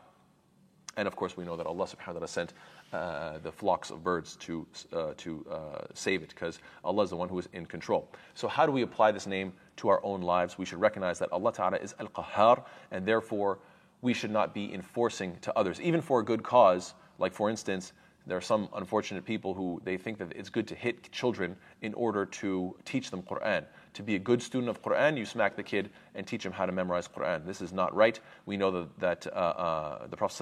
And 0.98 1.08
of 1.08 1.16
course, 1.16 1.36
we 1.36 1.44
know 1.44 1.58
that 1.58 1.66
Allah 1.66 1.86
subhanahu 1.86 2.08
wa 2.08 2.14
ta'ala 2.14 2.28
sent 2.28 2.54
uh, 2.94 3.40
the 3.40 3.52
flocks 3.52 3.90
of 3.90 4.04
birds 4.04 4.38
to, 4.38 4.66
uh, 4.94 5.14
to 5.18 5.46
uh, 5.52 5.86
save 5.94 6.24
it 6.24 6.30
because 6.30 6.60
Allah 6.84 7.04
is 7.04 7.10
the 7.10 7.16
one 7.16 7.28
who 7.28 7.38
is 7.38 7.50
in 7.54 7.66
control. 7.66 8.08
So, 8.34 8.48
how 8.48 8.66
do 8.66 8.72
we 8.72 8.82
apply 8.82 9.12
this 9.12 9.28
name 9.28 9.54
to 9.78 9.90
our 9.90 10.04
own 10.06 10.22
lives? 10.22 10.58
We 10.58 10.66
should 10.66 10.80
recognize 10.80 11.20
that 11.20 11.32
Allah 11.32 11.52
Ta'ala 11.52 11.78
is 11.78 11.94
Al 12.00 12.08
Qahhar, 12.08 12.64
and 12.92 13.06
therefore, 13.06 13.60
we 14.02 14.14
should 14.14 14.32
not 14.32 14.54
be 14.54 14.74
enforcing 14.74 15.38
to 15.42 15.58
others, 15.58 15.82
even 15.82 16.02
for 16.02 16.20
a 16.20 16.24
good 16.24 16.44
cause. 16.44 16.94
Like, 17.18 17.34
for 17.34 17.50
instance, 17.50 17.92
there 18.28 18.38
are 18.38 18.42
some 18.42 18.70
unfortunate 18.75 19.25
people 19.25 19.54
who 19.54 19.82
they 19.84 19.98
think 19.98 20.18
that 20.18 20.32
it's 20.36 20.50
good 20.50 20.68
to 20.68 20.75
hit 20.75 21.12
children 21.12 21.56
in 21.82 21.94
order 21.94 22.25
to 22.25 22.75
teach 22.86 23.12
them 23.12 23.22
Quran. 23.22 23.66
To 23.94 24.04
be 24.04 24.16
a 24.16 24.20
good 24.20 24.42
student 24.42 24.70
of 24.70 24.82
Quran, 24.82 25.18
you 25.18 25.25
smack 25.25 25.56
the 25.56 25.64
kid 25.64 25.90
and 26.16 26.25
teach 26.25 26.46
him 26.46 26.52
how 26.52 26.66
to 26.66 26.72
memorize 26.72 27.08
Quran. 27.08 27.46
This 27.46 27.62
is 27.62 27.72
not 27.72 27.96
right. 27.96 28.20
We 28.46 28.58
know 28.58 28.72
that, 28.72 29.00
that 29.00 29.28
uh, 29.28 29.30
uh, 29.30 30.08
the 30.08 30.18
Prophet 30.18 30.36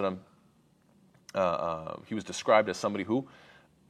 uh, 1.35 1.39
uh, 1.39 1.97
he 2.07 2.15
was 2.15 2.25
described 2.25 2.69
as 2.69 2.77
somebody 2.77 3.05
who 3.05 3.27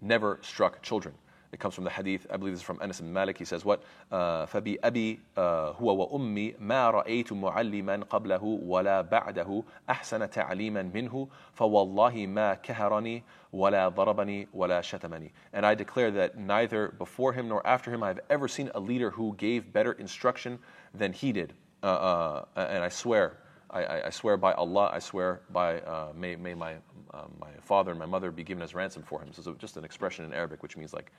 never 0.01 0.39
struck 0.43 0.83
children. 0.83 1.15
It 1.51 1.59
comes 1.61 1.75
from 1.75 1.85
the 1.85 1.91
hadith, 1.91 2.27
I 2.31 2.37
believe 2.37 2.53
this 2.53 2.61
is 2.61 2.67
from 2.67 2.79
Anas 2.83 3.01
ibn 3.01 3.11
Malik. 3.11 3.39
He 3.39 3.45
says, 3.47 3.65
What? 3.65 3.83
فَبِأَبِي 4.13 5.19
هُوَ 5.37 5.79
وَأُمِّي 5.81 6.59
مَا 6.61 6.91
رَأَيْتُ 6.93 7.33
مُعَلِّمًا 7.33 8.05
قَبْلَهُ 8.09 8.43
وَلَا 8.43 9.09
بَعْدَهُ 9.09 9.65
أَحْسَنَ 9.89 10.31
تَعْلِيمًا 10.31 10.93
مِنْهُ 10.93 11.29
فَوَاللَّهِ 11.59 12.27
مَا 12.27 12.55
كَهَرَنِي 12.63 13.23
وَلَا 13.55 13.89
ضَرَبَنِي 13.89 14.49
وَلَا 14.55 14.81
شَتَمَنِي 14.83 15.31
And 15.55 15.65
I 15.65 15.75
declare 15.75 16.11
that 16.11 16.37
neither 16.37 16.89
before 16.99 17.33
him 17.33 17.49
nor 17.49 17.67
after 17.67 17.91
him 17.91 18.03
I 18.03 18.09
have 18.09 18.21
ever 18.29 18.47
seen 18.47 18.71
a 18.75 18.81
leader 18.81 19.11
who 19.11 19.35
gave 19.39 19.73
better 19.73 19.93
instruction 19.93 20.59
than 20.93 21.15
he 21.15 21.33
did. 21.33 21.55
Uh, 21.83 21.87
uh, 21.87 22.45
and 22.57 22.85
I 22.85 22.91
swear, 22.91 23.39
I, 23.74 24.06
I, 24.06 24.10
swear 24.12 24.38
by 24.38 24.54
Allah, 24.54 24.92
I 24.94 25.00
swear 25.00 25.42
by, 25.52 25.80
uh, 25.80 26.14
may, 26.16 26.36
may 26.36 26.54
my, 26.54 26.76
uh, 27.12 27.26
my 27.40 27.50
father 27.62 27.90
and 27.92 28.00
my 28.00 28.06
mother 28.06 28.32
be 28.32 28.44
given 28.44 28.62
as 28.62 28.76
ransom 28.76 29.02
for 29.02 29.20
him. 29.20 29.30
So 29.34 29.52
it's 29.52 29.60
just 29.60 29.78
an 29.78 29.84
expression 29.84 30.26
in 30.26 30.34
Arabic, 30.34 30.62
which 30.62 30.78
means 30.78 30.94
like, 30.94 31.12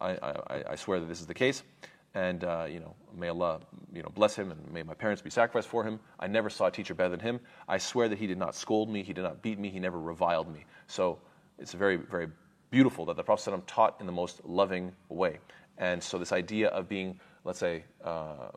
I, 0.00 0.10
I, 0.10 0.62
I 0.70 0.74
swear 0.74 0.98
that 0.98 1.06
this 1.06 1.20
is 1.20 1.26
the 1.26 1.34
case. 1.34 1.62
And, 2.14 2.42
uh, 2.42 2.66
you 2.68 2.80
know, 2.80 2.94
may 3.16 3.28
Allah, 3.28 3.60
you 3.92 4.02
know, 4.02 4.08
bless 4.08 4.34
him 4.34 4.50
and 4.50 4.72
may 4.72 4.82
my 4.82 4.94
parents 4.94 5.22
be 5.22 5.30
sacrificed 5.30 5.68
for 5.68 5.84
him. 5.84 6.00
I 6.18 6.26
never 6.26 6.50
saw 6.50 6.66
a 6.66 6.70
teacher 6.70 6.94
better 6.94 7.10
than 7.10 7.20
him. 7.20 7.38
I 7.68 7.78
swear 7.78 8.08
that 8.08 8.18
he 8.18 8.26
did 8.26 8.38
not 8.38 8.56
scold 8.56 8.90
me. 8.90 9.04
He 9.04 9.12
did 9.12 9.22
not 9.22 9.40
beat 9.40 9.58
me. 9.58 9.70
He 9.70 9.78
never 9.78 10.00
reviled 10.00 10.52
me. 10.52 10.64
So 10.88 11.20
it's 11.58 11.74
very, 11.74 11.96
very 11.96 12.28
beautiful 12.70 13.04
that 13.06 13.16
the 13.16 13.22
Prophet 13.22 13.50
ﷺ 13.50 13.62
taught 13.66 14.00
in 14.00 14.06
the 14.06 14.12
most 14.12 14.40
loving 14.44 14.92
way. 15.08 15.38
And 15.76 16.02
so 16.02 16.18
this 16.18 16.32
idea 16.32 16.68
of 16.68 16.88
being, 16.88 17.20
let's 17.44 17.60
say, 17.60 17.84
uh, 18.04 18.48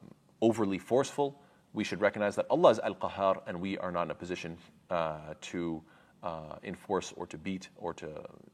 overly 0.42 0.80
forceful, 0.80 1.40
we 1.74 1.84
should 1.84 2.02
recognize 2.02 2.36
that 2.36 2.46
Allah 2.50 2.70
is 2.72 2.80
Al-Qahhar 2.80 3.42
and 3.48 3.60
we 3.60 3.78
are 3.78 3.92
not 3.92 4.04
in 4.04 4.12
a 4.12 4.16
position 4.16 4.58
uh, 4.90 5.34
to 5.42 5.82
uh, 6.24 6.56
enforce 6.64 7.14
or 7.16 7.26
to 7.28 7.38
beat 7.38 7.70
or 7.78 7.94
to, 7.94 8.10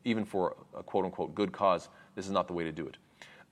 even 0.05 0.23
for 0.23 0.55
a 0.77 0.83
quote 0.83 1.05
unquote 1.05 1.35
good 1.35 1.51
cause, 1.51 1.89
this 2.15 2.25
is 2.25 2.31
not 2.31 2.47
the 2.47 2.53
way 2.53 2.63
to 2.63 2.71
do 2.71 2.87
it. 2.87 2.97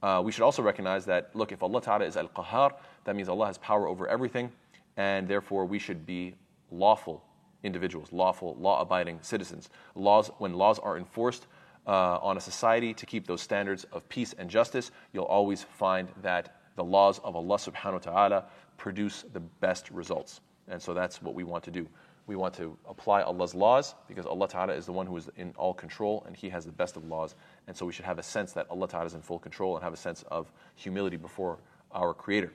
Uh, 0.02 0.22
we 0.24 0.32
should 0.32 0.44
also 0.44 0.62
recognize 0.62 1.06
that, 1.06 1.32
look, 1.34 1.52
if 1.52 1.64
Allah 1.64 1.82
Ta'ala 1.82 2.06
is 2.06 2.16
Al 2.16 2.28
Qahar, 2.28 2.74
that 3.06 3.16
means 3.16 3.28
Allah 3.28 3.48
has 3.48 3.58
power 3.58 3.88
over 3.88 4.08
everything, 4.08 4.52
and 4.98 5.28
therefore 5.28 5.66
we 5.66 5.80
should 5.80 6.06
be 6.06 6.36
lawful 6.72 7.24
individuals, 7.64 8.14
lawful, 8.14 8.56
law 8.60 8.80
abiding 8.80 9.18
citizens. 9.22 9.70
Laws, 9.96 10.30
when 10.38 10.54
laws 10.54 10.78
are 10.80 10.98
enforced 10.98 11.48
uh, 11.88 12.20
on 12.22 12.38
a 12.38 12.40
society 12.40 12.94
to 12.94 13.06
keep 13.06 13.26
those 13.26 13.42
standards 13.42 13.86
of 13.92 14.08
peace 14.10 14.34
and 14.38 14.50
justice, 14.50 14.92
you'll 15.12 15.26
always 15.26 15.64
find 15.64 16.10
that 16.22 16.56
the 16.76 16.84
laws 16.84 17.20
of 17.24 17.36
Allah 17.36 17.58
subhanahu 17.58 17.94
wa 17.94 18.00
ta'ala 18.00 18.46
produce 18.78 19.26
the 19.34 19.40
best 19.40 19.90
results. 19.92 20.42
And 20.68 20.82
so 20.82 20.94
that's 20.94 21.22
what 21.22 21.36
we 21.36 21.44
want 21.44 21.64
to 21.66 21.72
do. 21.72 21.88
We 22.28 22.36
want 22.36 22.56
to 22.56 22.76
apply 22.90 23.22
Allah's 23.22 23.54
laws 23.54 23.94
because 24.08 24.26
Allah 24.26 24.48
Ta'ala 24.48 24.74
is 24.74 24.88
the 24.88 24.92
one 24.92 25.06
who 25.06 25.16
is 25.16 25.30
in 25.38 25.54
all 25.58 25.76
control 25.76 26.24
and 26.26 26.36
He 26.36 26.50
has 26.50 26.66
the 26.66 26.72
best 26.72 26.98
of 26.98 27.06
laws. 27.06 27.36
And 27.68 27.78
so 27.78 27.86
we 27.86 27.94
should 27.94 28.06
have 28.06 28.18
a 28.18 28.24
sense 28.24 28.52
that 28.54 28.66
Allah 28.70 28.88
Ta'ala 28.88 29.06
is 29.06 29.14
in 29.14 29.22
full 29.22 29.38
control 29.38 29.76
and 29.76 29.84
have 29.84 29.94
a 29.94 29.98
sense 29.98 30.24
of 30.32 30.52
humility 30.74 31.18
before 31.18 31.60
our 31.92 32.14
Creator. 32.14 32.52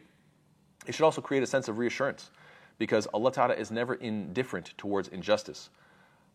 It 0.87 0.95
should 0.95 1.05
also 1.05 1.21
create 1.21 1.45
a 1.45 1.47
sense 1.47 1.69
of 1.69 1.79
reassurance 1.79 2.31
because 2.79 3.07
Allah 3.15 3.31
Ta'ala 3.31 3.55
is 3.55 3.71
never 3.71 3.95
indifferent 3.95 4.77
towards 4.77 5.09
injustice. 5.09 5.71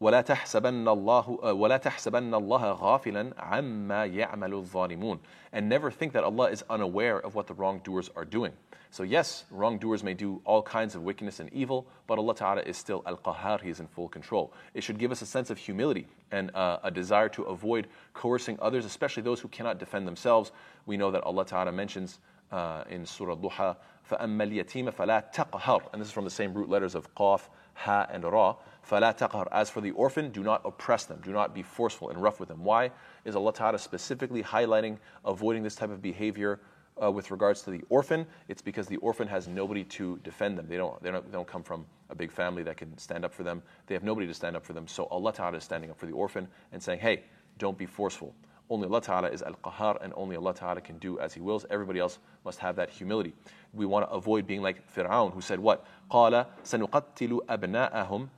ولا 0.01 0.21
تحسبن 0.21 0.89
الله 0.89 1.31
ولا 1.53 1.77
تحسبن 1.77 2.35
الله 2.35 2.73
غافلا 2.73 3.35
عما 3.39 4.05
يعمل 4.07 4.55
الظالمون 4.55 5.19
and 5.53 5.69
never 5.69 5.91
think 5.91 6.13
that 6.13 6.25
Allah 6.25 6.51
is 6.51 6.65
unaware 6.71 7.19
of 7.19 7.35
what 7.35 7.47
the 7.47 7.55
wrongdoers 7.55 8.11
are 8.17 8.25
doing. 8.25 8.53
So 8.93 9.05
yes, 9.05 9.45
wrongdoers 9.53 10.03
may 10.03 10.15
do 10.15 10.41
all 10.45 10.63
kinds 10.63 10.97
of 10.97 11.03
wickedness 11.03 11.39
and 11.39 11.53
evil, 11.53 11.87
but 12.09 12.19
Allah 12.19 12.35
Ta'ala 12.35 12.63
is 12.63 12.77
still 12.77 13.05
Al-Qahhar, 13.07 13.61
He 13.61 13.71
is 13.71 13.79
in 13.79 13.87
full 13.87 14.09
control. 14.09 14.53
It 14.75 14.83
should 14.83 14.99
give 14.99 15.13
us 15.13 15.23
a 15.23 15.27
sense 15.27 15.49
of 15.49 15.59
humility 15.59 16.09
and 16.33 16.51
uh, 16.57 16.79
a 16.83 16.91
desire 16.91 17.29
to 17.31 17.45
avoid 17.45 17.87
coercing 18.15 18.59
others, 18.61 18.85
especially 18.85 19.23
those 19.23 19.41
who 19.41 19.47
cannot 19.49 19.79
defend 19.79 20.09
themselves. 20.09 20.51
We 20.87 20.97
know 20.97 21.13
that 21.13 21.23
Allah 21.23 21.47
Ta'ala 21.47 21.71
mentions 21.71 22.19
uh, 22.51 22.83
in 22.91 23.07
Surah 23.07 23.37
Duha, 23.37 23.77
فَأَمَّا 24.11 24.65
الْيَتِيمَ 24.65 24.93
فَلَا 24.93 25.33
تَقْهَرْ 25.33 25.93
And 25.93 26.03
this 26.03 26.09
is 26.09 26.13
from 26.13 26.25
the 26.25 26.31
same 26.31 26.53
root 26.53 26.69
letters 26.69 26.97
of 26.97 27.15
Qaf, 27.15 27.43
Ha, 27.75 28.07
and 28.11 28.25
Ra. 28.25 28.57
فَلَا 28.89 29.17
تَقْهَرْ 29.17 29.49
As 29.53 29.71
for 29.71 29.81
the 29.81 29.93
orphan, 29.93 30.31
do 30.31 30.43
not 30.43 30.63
oppress 30.65 31.05
them. 31.05 31.21
Do 31.23 31.33
not 31.33 31.55
be 31.55 31.63
forceful 31.63 32.11
and 32.11 32.21
rough 32.21 32.41
with 32.41 32.49
them. 32.49 32.65
Why? 32.65 32.91
Is 33.25 33.37
Allah 33.37 33.53
Ta'ala 33.53 33.79
specifically 33.79 34.43
highlighting 34.43 34.99
avoiding 35.25 35.63
this 35.63 35.75
type 35.75 35.91
of 35.91 36.03
behavior 36.03 36.61
uh, 37.03 37.11
with 37.11 37.31
regards 37.31 37.63
to 37.63 37.71
the 37.71 37.83
orphan, 37.89 38.27
it's 38.49 38.63
because 38.63 38.87
the 38.87 38.97
orphan 38.99 39.27
has 39.27 39.49
nobody 39.49 39.85
to 39.85 40.19
defend 40.23 40.59
them. 40.59 40.67
They 40.69 40.77
don't, 40.77 41.03
they, 41.03 41.11
don't, 41.11 41.25
they 41.25 41.33
don't 41.33 41.47
come 41.47 41.63
from 41.63 41.87
a 42.11 42.15
big 42.15 42.31
family 42.31 42.63
that 42.65 42.77
can 42.77 42.97
stand 42.99 43.25
up 43.25 43.33
for 43.33 43.43
them. 43.43 43.63
They 43.87 43.95
have 43.95 44.03
nobody 44.03 44.27
to 44.27 44.35
stand 44.35 44.57
up 44.57 44.65
for 44.65 44.73
them. 44.73 44.87
So 44.87 45.05
Allah 45.07 45.33
Ta'ala 45.33 45.57
is 45.57 45.65
standing 45.65 45.91
up 45.91 45.99
for 45.99 46.07
the 46.07 46.13
orphan 46.13 46.49
and 46.73 46.83
saying, 46.83 47.01
hey, 47.01 47.25
don't 47.59 47.79
be 47.79 47.87
forceful. 47.87 48.35
Only 48.71 48.87
Allah 48.87 49.01
Ta'ala 49.01 49.29
is 49.29 49.43
Al 49.43 49.55
Qahar, 49.65 50.03
and 50.03 50.13
only 50.17 50.37
Allah 50.37 50.55
Ta'ala 50.55 50.81
can 50.81 50.97
do 50.99 51.19
as 51.19 51.35
He 51.35 51.41
wills. 51.41 51.67
Everybody 51.71 51.99
else 51.99 52.19
must 52.45 52.61
have 52.61 52.77
that 52.77 52.89
humility. 52.89 53.33
We 53.73 53.85
want 53.85 54.09
to 54.09 54.11
avoid 54.13 54.47
being 54.47 54.63
like 54.63 54.81
Fir'aun, 54.95 55.33
who 55.33 55.41
said, 55.41 55.59
What? 55.59 55.85
قال 56.11 56.47
سنقتل 56.65 57.41
أبناءهم 57.49 58.29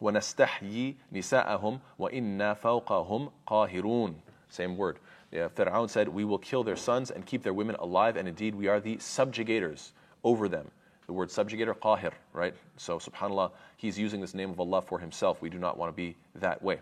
ونستحيي 0.00 0.96
نساءهم 1.12 1.78
وإنا 1.98 2.54
فوقهم 2.54 3.30
قاهرون. 3.46 4.14
Same 4.48 4.76
word. 4.76 4.98
Yeah, 5.32 5.48
Fir'aun 5.48 5.88
said, 5.88 6.08
We 6.08 6.24
will 6.24 6.38
kill 6.38 6.62
their 6.62 6.76
sons 6.76 7.10
and 7.10 7.24
keep 7.24 7.42
their 7.42 7.54
women 7.54 7.76
alive, 7.76 8.16
and 8.16 8.28
indeed 8.28 8.54
we 8.54 8.68
are 8.68 8.80
the 8.80 8.96
subjugators 8.96 9.92
over 10.22 10.48
them. 10.48 10.70
The 11.06 11.12
word 11.12 11.28
subjugator, 11.28 11.74
qahir, 11.74 12.12
right? 12.32 12.54
So, 12.76 12.98
subhanAllah, 12.98 13.52
he's 13.76 13.98
using 13.98 14.20
this 14.20 14.34
name 14.34 14.50
of 14.50 14.60
Allah 14.60 14.82
for 14.82 14.98
himself. 14.98 15.40
We 15.40 15.48
do 15.48 15.58
not 15.58 15.78
want 15.78 15.92
to 15.92 15.96
be 15.96 16.16
that 16.34 16.62
way. 16.62 16.80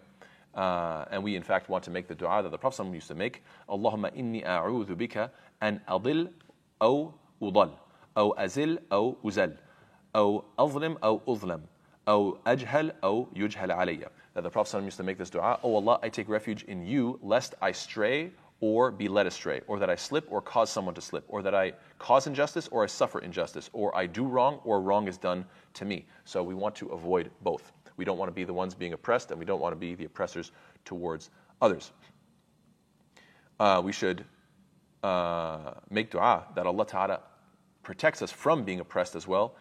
Uh, 0.56 1.06
and 1.12 1.24
we, 1.24 1.36
in 1.36 1.44
fact, 1.44 1.70
want 1.70 1.84
to 1.84 1.92
make 1.92 2.08
the 2.08 2.16
dua 2.16 2.42
that 2.44 2.50
the 2.50 2.58
Prophet 2.58 2.86
used 2.94 3.08
to 3.08 3.16
make 3.16 3.44
Allahumma 3.70 4.12
inni 4.16 4.44
a'udhu 4.44 4.96
bika 4.96 5.30
an 5.62 5.80
adil 5.88 6.30
aw 6.82 7.12
udal, 7.42 7.80
aw 8.16 8.32
azil 8.38 8.78
aw 8.92 9.14
uzal, 9.24 9.56
aw 10.16 10.42
azlim 10.58 10.98
aw 11.04 11.20
uzlam, 11.28 11.62
aw 12.08 12.34
ajhal 12.46 12.92
aw 13.04 13.26
yujhal 13.36 13.70
alayya. 13.70 14.10
That 14.34 14.44
the 14.44 14.50
Prophet 14.50 14.84
used 14.84 14.98
to 14.98 15.04
make 15.04 15.18
this 15.18 15.30
dua 15.30 15.60
Oh 15.64 15.76
Allah, 15.76 16.00
I 16.02 16.10
take 16.10 16.28
refuge 16.28 16.64
in 16.64 16.86
you 16.86 17.20
lest 17.22 17.56
I 17.62 17.72
stray 17.72 18.32
or 18.62 18.92
be 18.92 19.08
led 19.08 19.26
astray, 19.26 19.62
or 19.68 19.80
that 19.80 19.90
I 19.90 19.96
slip 19.96 20.28
or 20.30 20.42
cause 20.42 20.70
someone 20.70 20.94
to 20.96 21.02
slip, 21.02 21.24
or 21.28 21.42
that 21.42 21.56
I 21.56 21.74
cause 21.98 22.28
injustice 22.28 22.68
or 22.68 22.84
I 22.84 22.88
suffer 22.88 23.20
injustice, 23.20 23.70
or 23.72 23.96
I 23.96 24.06
do 24.06 24.26
wrong 24.26 24.60
or 24.66 24.82
wrong 24.82 25.08
is 25.08 25.18
done 25.18 25.46
to 25.76 25.86
me. 25.86 26.06
So 26.26 26.44
we 26.44 26.54
want 26.54 26.76
to 26.76 26.88
avoid 26.88 27.32
both. 27.42 27.72
We 28.00 28.06
don't 28.06 28.18
want 28.18 28.30
to 28.30 28.34
be 28.34 28.46
the 28.46 28.54
ones 28.54 28.74
being 28.74 28.94
oppressed, 28.94 29.30
and 29.32 29.38
we 29.38 29.46
don't 29.46 29.60
want 29.60 29.74
to 29.74 29.76
be 29.76 29.94
the 29.94 30.06
oppressors 30.06 30.54
towards 30.86 31.32
others. 31.62 31.92
Uh, 33.60 33.82
we 33.84 33.92
should 33.92 34.24
uh, 35.04 35.74
make 35.90 36.10
dua 36.10 36.46
that 36.56 36.66
Allah 36.66 36.86
Ta'ala 36.86 37.20
protects 37.84 38.22
us 38.22 38.32
from 38.32 38.64
being 38.64 38.80
oppressed 38.80 39.18
as 39.18 39.28
well. 39.28 39.56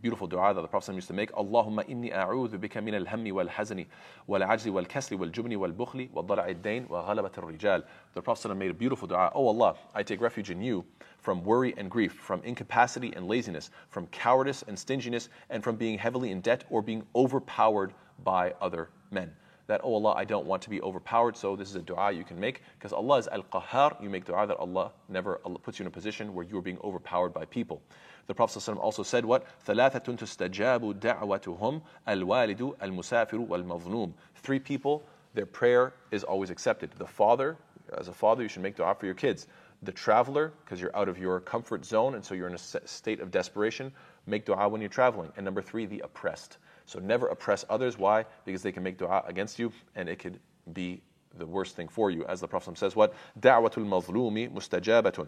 Beautiful 0.00 0.26
dua 0.26 0.52
that 0.54 0.60
the 0.62 0.68
Prophet 0.68 0.94
used 0.94 1.06
to 1.08 1.12
make. 1.12 1.30
Allahumma 1.32 1.88
inni 1.88 2.12
a'udhu 2.12 2.58
bika 2.58 2.82
min 2.82 2.94
al-hammi 2.94 3.30
wal-hazani 3.30 3.86
wal-ajzi 4.26 4.72
wal-kasli 4.72 5.16
wal-jubni 5.16 5.56
wal-bukhli 5.56 6.10
wal-dala'i 6.10 6.50
ad-dain 6.50 6.86
wa 6.88 7.04
ghalabat 7.06 7.38
al-rijal. 7.38 7.84
The 8.14 8.22
Prophet 8.22 8.56
made 8.56 8.70
a 8.70 8.74
beautiful 8.74 9.06
dua. 9.06 9.30
Oh 9.34 9.46
Allah, 9.46 9.76
I 9.94 10.02
take 10.02 10.20
refuge 10.20 10.50
in 10.50 10.60
you 10.60 10.84
from 11.18 11.44
worry 11.44 11.74
and 11.76 11.88
grief, 11.88 12.14
from 12.14 12.42
incapacity 12.42 13.12
and 13.14 13.28
laziness, 13.28 13.70
from 13.90 14.06
cowardice 14.08 14.64
and 14.66 14.76
stinginess, 14.76 15.28
and 15.50 15.62
from 15.62 15.76
being 15.76 15.98
heavily 15.98 16.32
in 16.32 16.40
debt 16.40 16.64
or 16.70 16.82
being 16.82 17.04
overpowered 17.14 17.92
by 18.24 18.54
other 18.60 18.88
men 19.10 19.30
That, 19.67 19.81
oh 19.83 19.95
Allah, 19.95 20.13
I 20.13 20.23
don't 20.23 20.45
want 20.45 20.61
to 20.63 20.69
be 20.69 20.81
overpowered, 20.81 21.35
so 21.35 21.57
this 21.57 21.69
is 21.69 21.75
a 21.75 21.81
dua 21.81 22.13
you 22.13 22.23
can 22.23 22.39
make, 22.39 22.61
because 22.79 22.93
Allah 22.93 23.17
is 23.17 23.27
Al 23.27 23.43
Qahar. 23.43 24.01
You 24.01 24.09
make 24.09 24.23
dua 24.23 24.47
that 24.47 24.57
Allah 24.57 24.91
never 25.09 25.41
Allah 25.43 25.59
puts 25.59 25.77
you 25.77 25.83
in 25.83 25.87
a 25.87 25.91
position 25.91 26.33
where 26.33 26.45
you 26.45 26.57
are 26.57 26.61
being 26.61 26.79
overpowered 26.83 27.33
by 27.33 27.43
people. 27.45 27.81
The 28.27 28.33
Prophet 28.33 28.59
ﷺ 28.59 28.77
also 28.77 29.03
said, 29.03 29.25
What? 29.25 29.45
ثَلَاثَةٌ 29.65 30.17
تُسْتَجَابُ 30.17 30.99
دَعْوَتُهُمْ 30.99 31.81
الْوَالِدُ 32.07 32.77
الْمُسَافِرُ 32.77 33.47
وَالْمَظْلُومُ 33.47 34.13
Three 34.35 34.59
people, 34.59 35.03
their 35.33 35.45
prayer 35.45 35.93
is 36.11 36.23
always 36.23 36.49
accepted. 36.49 36.91
The 36.97 37.05
father, 37.05 37.57
as 37.97 38.07
a 38.07 38.13
father, 38.13 38.43
you 38.43 38.49
should 38.49 38.63
make 38.63 38.75
dua 38.75 38.95
for 38.95 39.05
your 39.05 39.15
kids 39.15 39.47
the 39.83 39.91
traveler, 39.91 40.51
because 40.63 40.81
you're 40.81 40.95
out 40.95 41.07
of 41.07 41.17
your 41.17 41.39
comfort 41.39 41.85
zone 41.85 42.15
and 42.15 42.25
so 42.25 42.33
you're 42.33 42.47
in 42.47 42.55
a 42.55 42.87
state 42.87 43.19
of 43.19 43.31
desperation, 43.31 43.91
make 44.25 44.45
dua 44.45 44.67
when 44.67 44.81
you're 44.81 44.89
traveling. 44.89 45.31
And 45.37 45.45
number 45.45 45.61
three, 45.61 45.85
the 45.85 45.99
oppressed. 45.99 46.57
So 46.91 46.99
never 46.99 47.27
oppress 47.27 47.65
others. 47.69 47.97
Why? 47.97 48.25
Because 48.45 48.61
they 48.61 48.71
can 48.71 48.83
make 48.83 48.97
dua 48.97 49.23
against 49.27 49.59
you 49.59 49.71
and 49.95 50.07
it 50.07 50.19
could 50.19 50.39
be 50.73 51.01
the 51.37 51.45
worst 51.45 51.75
thing 51.75 51.87
for 51.87 52.09
you. 52.11 52.25
As 52.25 52.41
the 52.41 52.47
Prophet 52.47 52.77
says, 52.77 52.95
what? 52.95 53.13
دعوة 53.39 53.71
المظلوم 53.77 54.53
مستجابة. 54.53 55.27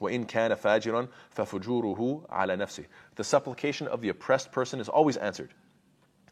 وإن 0.00 0.26
كان 0.26 0.54
فاجرا 0.54 1.08
ففجوره 1.30 2.26
على 2.30 2.56
نفسه. 2.56 2.84
The 3.16 3.24
supplication 3.24 3.86
of 3.88 4.00
the 4.00 4.10
oppressed 4.10 4.52
person 4.52 4.80
is 4.80 4.88
always 4.88 5.16
answered, 5.16 5.54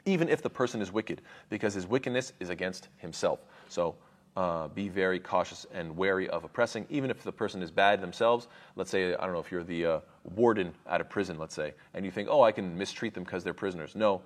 even 0.04 0.28
if 0.28 0.42
the 0.42 0.50
person 0.50 0.82
is 0.82 0.92
wicked, 0.92 1.22
because 1.48 1.74
his 1.74 1.87
wickedness 1.87 2.34
is 2.40 2.50
against 2.50 2.88
himself. 2.98 3.40
So 3.68 3.96
uh, 4.37 4.68
be 4.68 4.88
very 4.88 5.18
cautious 5.18 5.66
and 5.72 5.96
wary 5.96 6.28
of 6.28 6.44
oppressing, 6.44 6.87
even 6.90 7.10
if 7.10 7.22
the 7.22 7.32
person 7.32 7.62
is 7.62 7.70
bad 7.70 8.00
themselves. 8.00 8.48
Let's 8.76 8.90
say, 8.90 9.14
I 9.14 9.24
don't 9.24 9.32
know, 9.32 9.40
if 9.40 9.50
you're 9.50 9.64
the 9.64 9.87
uh, 9.87 10.00
warden 10.34 10.74
at 10.87 11.00
a 11.00 11.04
prison, 11.04 11.38
let's 11.38 11.54
say, 11.54 11.72
and 11.94 12.04
you 12.04 12.10
think, 12.10 12.28
oh, 12.30 12.42
I 12.42 12.52
can 12.52 12.76
mistreat 12.76 13.14
them 13.14 13.24
because 13.24 13.44
they're 13.44 13.54
prisoners. 13.54 13.94
No, 13.94 14.20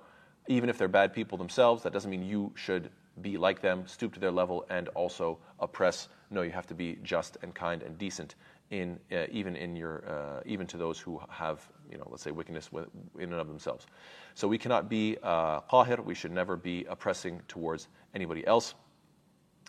even 0.46 0.68
if 0.68 0.78
they're 0.78 0.88
bad 0.88 1.12
people 1.12 1.38
themselves, 1.38 1.82
that 1.82 1.92
doesn't 1.92 2.10
mean 2.10 2.22
you 2.22 2.52
should 2.54 2.90
be 3.22 3.36
like 3.36 3.60
them, 3.60 3.86
stoop 3.86 4.12
to 4.14 4.20
their 4.20 4.30
level, 4.30 4.66
and 4.70 4.88
also 4.88 5.38
oppress. 5.60 6.08
No, 6.30 6.42
you 6.42 6.50
have 6.50 6.66
to 6.66 6.74
be 6.74 6.98
just 7.02 7.38
and 7.42 7.54
kind 7.54 7.82
and 7.82 7.96
decent 7.96 8.34
in 8.70 8.98
uh, 9.12 9.26
even 9.30 9.56
in 9.56 9.76
your 9.76 10.04
uh, 10.08 10.40
even 10.44 10.66
to 10.66 10.76
those 10.76 10.98
who 10.98 11.20
have 11.28 11.68
you 11.90 11.98
know 11.98 12.06
let's 12.10 12.22
say 12.22 12.30
wickedness 12.30 12.70
in 13.18 13.32
and 13.32 13.34
of 13.34 13.46
themselves. 13.46 13.86
So 14.34 14.48
we 14.48 14.58
cannot 14.58 14.88
be 14.88 15.16
uh, 15.22 15.60
qahir. 15.62 16.04
We 16.04 16.14
should 16.14 16.32
never 16.32 16.56
be 16.56 16.84
oppressing 16.88 17.40
towards 17.46 17.88
anybody 18.14 18.46
else. 18.46 18.74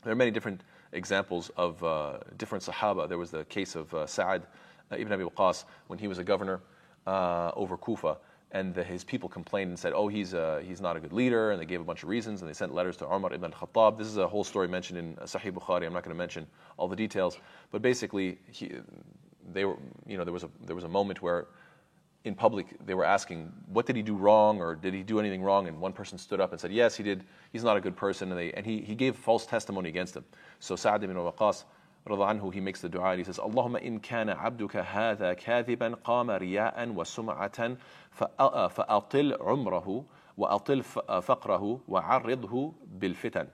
There 0.03 0.11
are 0.11 0.15
many 0.15 0.31
different 0.31 0.61
examples 0.91 1.51
of 1.57 1.83
uh, 1.83 2.19
different 2.37 2.63
Sahaba. 2.63 3.07
There 3.07 3.17
was 3.17 3.31
the 3.31 3.45
case 3.45 3.75
of 3.75 3.93
uh, 3.93 4.05
Sa'ad 4.07 4.43
uh, 4.91 4.95
ibn 4.97 5.11
Abi 5.11 5.23
Waqqas 5.23 5.65
when 5.87 5.99
he 5.99 6.07
was 6.07 6.19
a 6.19 6.23
governor 6.23 6.61
uh, 7.05 7.51
over 7.55 7.77
Kufa, 7.77 8.17
and 8.55 8.73
the, 8.73 8.83
his 8.83 9.03
people 9.03 9.27
complained 9.27 9.69
and 9.69 9.77
said, 9.77 9.91
"Oh, 9.93 10.07
he's 10.07 10.33
uh, 10.33 10.61
he's 10.65 10.79
not 10.79 10.95
a 10.95 10.99
good 10.99 11.11
leader," 11.11 11.51
and 11.51 11.61
they 11.61 11.65
gave 11.65 11.81
a 11.81 11.83
bunch 11.83 12.03
of 12.03 12.09
reasons, 12.09 12.41
and 12.41 12.49
they 12.49 12.53
sent 12.53 12.73
letters 12.73 12.95
to 12.97 13.05
Umar 13.05 13.33
ibn 13.33 13.51
al-Khattab. 13.51 13.97
This 13.97 14.07
is 14.07 14.17
a 14.17 14.27
whole 14.27 14.45
story 14.45 14.69
mentioned 14.69 14.97
in 14.97 15.15
Sahih 15.33 15.51
Bukhari. 15.51 15.85
I'm 15.85 15.93
not 15.93 16.03
going 16.03 16.15
to 16.15 16.23
mention 16.25 16.47
all 16.77 16.87
the 16.87 16.95
details, 16.95 17.37
but 17.71 17.81
basically, 17.81 18.39
he, 18.49 18.71
they 19.53 19.65
were, 19.65 19.75
you 20.07 20.17
know, 20.17 20.23
there 20.23 20.33
was 20.33 20.45
a 20.45 20.49
there 20.65 20.75
was 20.75 20.85
a 20.85 20.93
moment 20.99 21.21
where 21.21 21.47
in 22.23 22.33
public 22.33 22.65
they 22.85 22.95
were 22.95 23.05
asking, 23.05 23.51
what 23.67 23.85
did 23.85 23.95
he 23.95 24.01
do 24.01 24.15
wrong 24.15 24.59
or 24.59 24.73
did 24.73 24.93
he 24.93 25.03
do 25.03 25.19
anything 25.19 25.43
wrong? 25.43 25.67
And 25.67 25.79
one 25.79 25.93
person 25.93 26.17
stood 26.17 26.41
up 26.41 26.51
and 26.51 26.59
said, 26.59 26.71
yes, 26.71 26.95
he 26.95 27.03
did. 27.03 27.23
He's 27.53 27.63
not 27.63 27.77
a 27.77 27.81
good 27.81 27.95
person. 27.95 28.31
And, 28.31 28.39
they, 28.39 28.51
and 28.53 28.65
he, 28.65 28.81
he 28.81 28.95
gave 28.95 29.15
false 29.15 29.45
testimony 29.45 29.89
against 29.89 30.15
him. 30.15 30.25
So 30.59 30.75
Sa'ad 30.75 31.03
ibn 31.03 31.15
Anhu, 32.07 32.53
he 32.53 32.59
makes 32.59 32.81
the 32.81 32.89
dua 32.89 33.11
and 33.11 33.19
he 33.19 33.23
says, 33.23 33.37
Allahumma 33.37 33.81
in 33.81 33.99
kana 33.99 34.35
abduka 34.35 34.85
hadha 34.85 35.35
kathiban 35.39 35.95
qama 36.03 36.39
riya'an 36.39 36.93
wa 36.93 37.03
sum'atan 37.03 37.77
fa'atil 38.17 39.31
uh, 39.31 39.35
uh, 39.35 39.55
umrahu 39.55 40.05
wa 40.35 40.59
atil 40.59 40.85
uh, 41.07 41.21
faqrahu 41.21 41.81
wa 41.87 42.01
arridhu 42.03 42.73
bil 42.99 43.13
fitan 43.13 43.47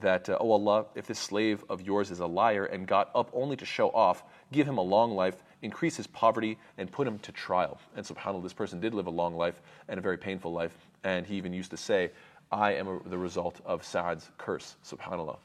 that, 0.00 0.28
uh, 0.28 0.38
oh 0.40 0.52
Allah, 0.52 0.86
if 0.94 1.06
this 1.06 1.18
slave 1.18 1.64
of 1.68 1.82
yours 1.82 2.10
is 2.10 2.20
a 2.20 2.26
liar 2.26 2.66
and 2.66 2.86
got 2.86 3.10
up 3.14 3.30
only 3.32 3.56
to 3.56 3.64
show 3.64 3.90
off, 3.90 4.22
give 4.52 4.66
him 4.66 4.78
a 4.78 4.82
long 4.82 5.12
life, 5.14 5.42
increase 5.62 5.96
his 5.96 6.06
poverty, 6.06 6.58
and 6.76 6.90
put 6.90 7.06
him 7.06 7.18
to 7.20 7.32
trial. 7.32 7.80
And 7.96 8.04
subhanAllah, 8.04 8.42
this 8.42 8.52
person 8.52 8.80
did 8.80 8.94
live 8.94 9.06
a 9.06 9.10
long 9.10 9.36
life 9.36 9.60
and 9.88 9.98
a 9.98 10.00
very 10.00 10.18
painful 10.18 10.52
life. 10.52 10.76
And 11.04 11.26
he 11.26 11.36
even 11.36 11.52
used 11.52 11.70
to 11.70 11.76
say, 11.76 12.10
I 12.50 12.74
am 12.74 12.88
a, 12.88 13.00
the 13.08 13.18
result 13.18 13.60
of 13.66 13.84
Sa'ad's 13.84 14.30
curse, 14.38 14.76
subhanAllah 14.84 15.36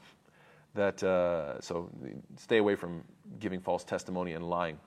That, 0.75 1.01
uh, 1.03 1.59
so 1.61 1.89
stay 2.37 2.57
away 2.57 2.75
from 2.75 3.03
giving 3.39 3.59
false 3.59 3.83
testimony 3.83 4.33
and 4.33 4.47
lying. 4.49 4.77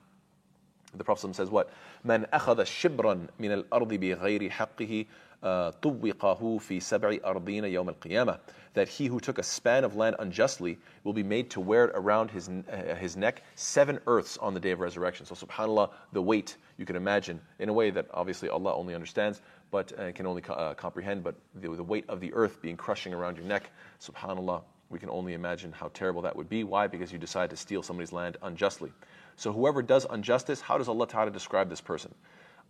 The 0.95 1.03
Prophet 1.03 1.35
says 1.35 1.49
what? 1.49 1.69
من 2.05 2.25
أخذ 2.29 2.63
شبرا 2.63 3.27
من 3.39 3.51
الأرض 3.51 3.93
بغير 3.93 4.49
حقه 4.49 5.05
طوقه 5.81 6.57
في 6.57 6.79
سبع 6.79 7.17
أرضين 7.25 7.65
يوم 7.65 7.89
القيامة 7.89 8.39
that 8.73 8.87
he 8.87 9.07
who 9.07 9.19
took 9.19 9.37
a 9.37 9.43
span 9.43 9.83
of 9.83 9.95
land 9.95 10.15
unjustly 10.19 10.77
will 11.03 11.13
be 11.13 11.23
made 11.23 11.49
to 11.51 11.59
wear 11.59 11.85
it 11.85 11.91
around 11.93 12.31
his, 12.31 12.49
uh, 12.49 12.95
his 12.99 13.15
neck 13.15 13.43
seven 13.55 13.99
earths 14.07 14.37
on 14.37 14.53
the 14.53 14.59
day 14.59 14.71
of 14.71 14.79
resurrection. 14.79 15.25
So, 15.25 15.35
subhanAllah, 15.35 15.91
the 16.11 16.21
weight 16.21 16.57
you 16.77 16.85
can 16.85 16.95
imagine 16.95 17.39
in 17.59 17.69
a 17.69 17.73
way 17.73 17.91
that 17.91 18.07
obviously 18.13 18.49
Allah 18.49 18.75
only 18.75 18.95
understands, 18.95 19.41
but 19.69 19.97
uh, 19.99 20.11
can 20.11 20.25
only 20.25 20.41
co- 20.41 20.53
uh, 20.53 20.73
comprehend, 20.73 21.23
but 21.23 21.35
the, 21.55 21.69
the 21.69 21.83
weight 21.83 22.05
of 22.09 22.19
the 22.19 22.33
earth 22.33 22.61
being 22.61 22.77
crushing 22.77 23.13
around 23.13 23.37
your 23.37 23.45
neck, 23.45 23.69
subhanAllah, 24.01 24.63
we 24.89 24.99
can 24.99 25.09
only 25.09 25.33
imagine 25.33 25.71
how 25.71 25.89
terrible 25.93 26.21
that 26.21 26.35
would 26.35 26.49
be. 26.49 26.63
Why? 26.63 26.87
Because 26.87 27.11
you 27.11 27.17
decide 27.17 27.49
to 27.49 27.57
steal 27.57 27.81
somebody's 27.81 28.13
land 28.13 28.37
unjustly. 28.43 28.91
So, 29.35 29.51
whoever 29.51 29.81
does 29.81 30.05
injustice, 30.13 30.61
how 30.61 30.77
does 30.77 30.87
Allah 30.87 31.07
Ta'ala 31.07 31.31
describe 31.31 31.69
this 31.69 31.81
person? 31.81 32.13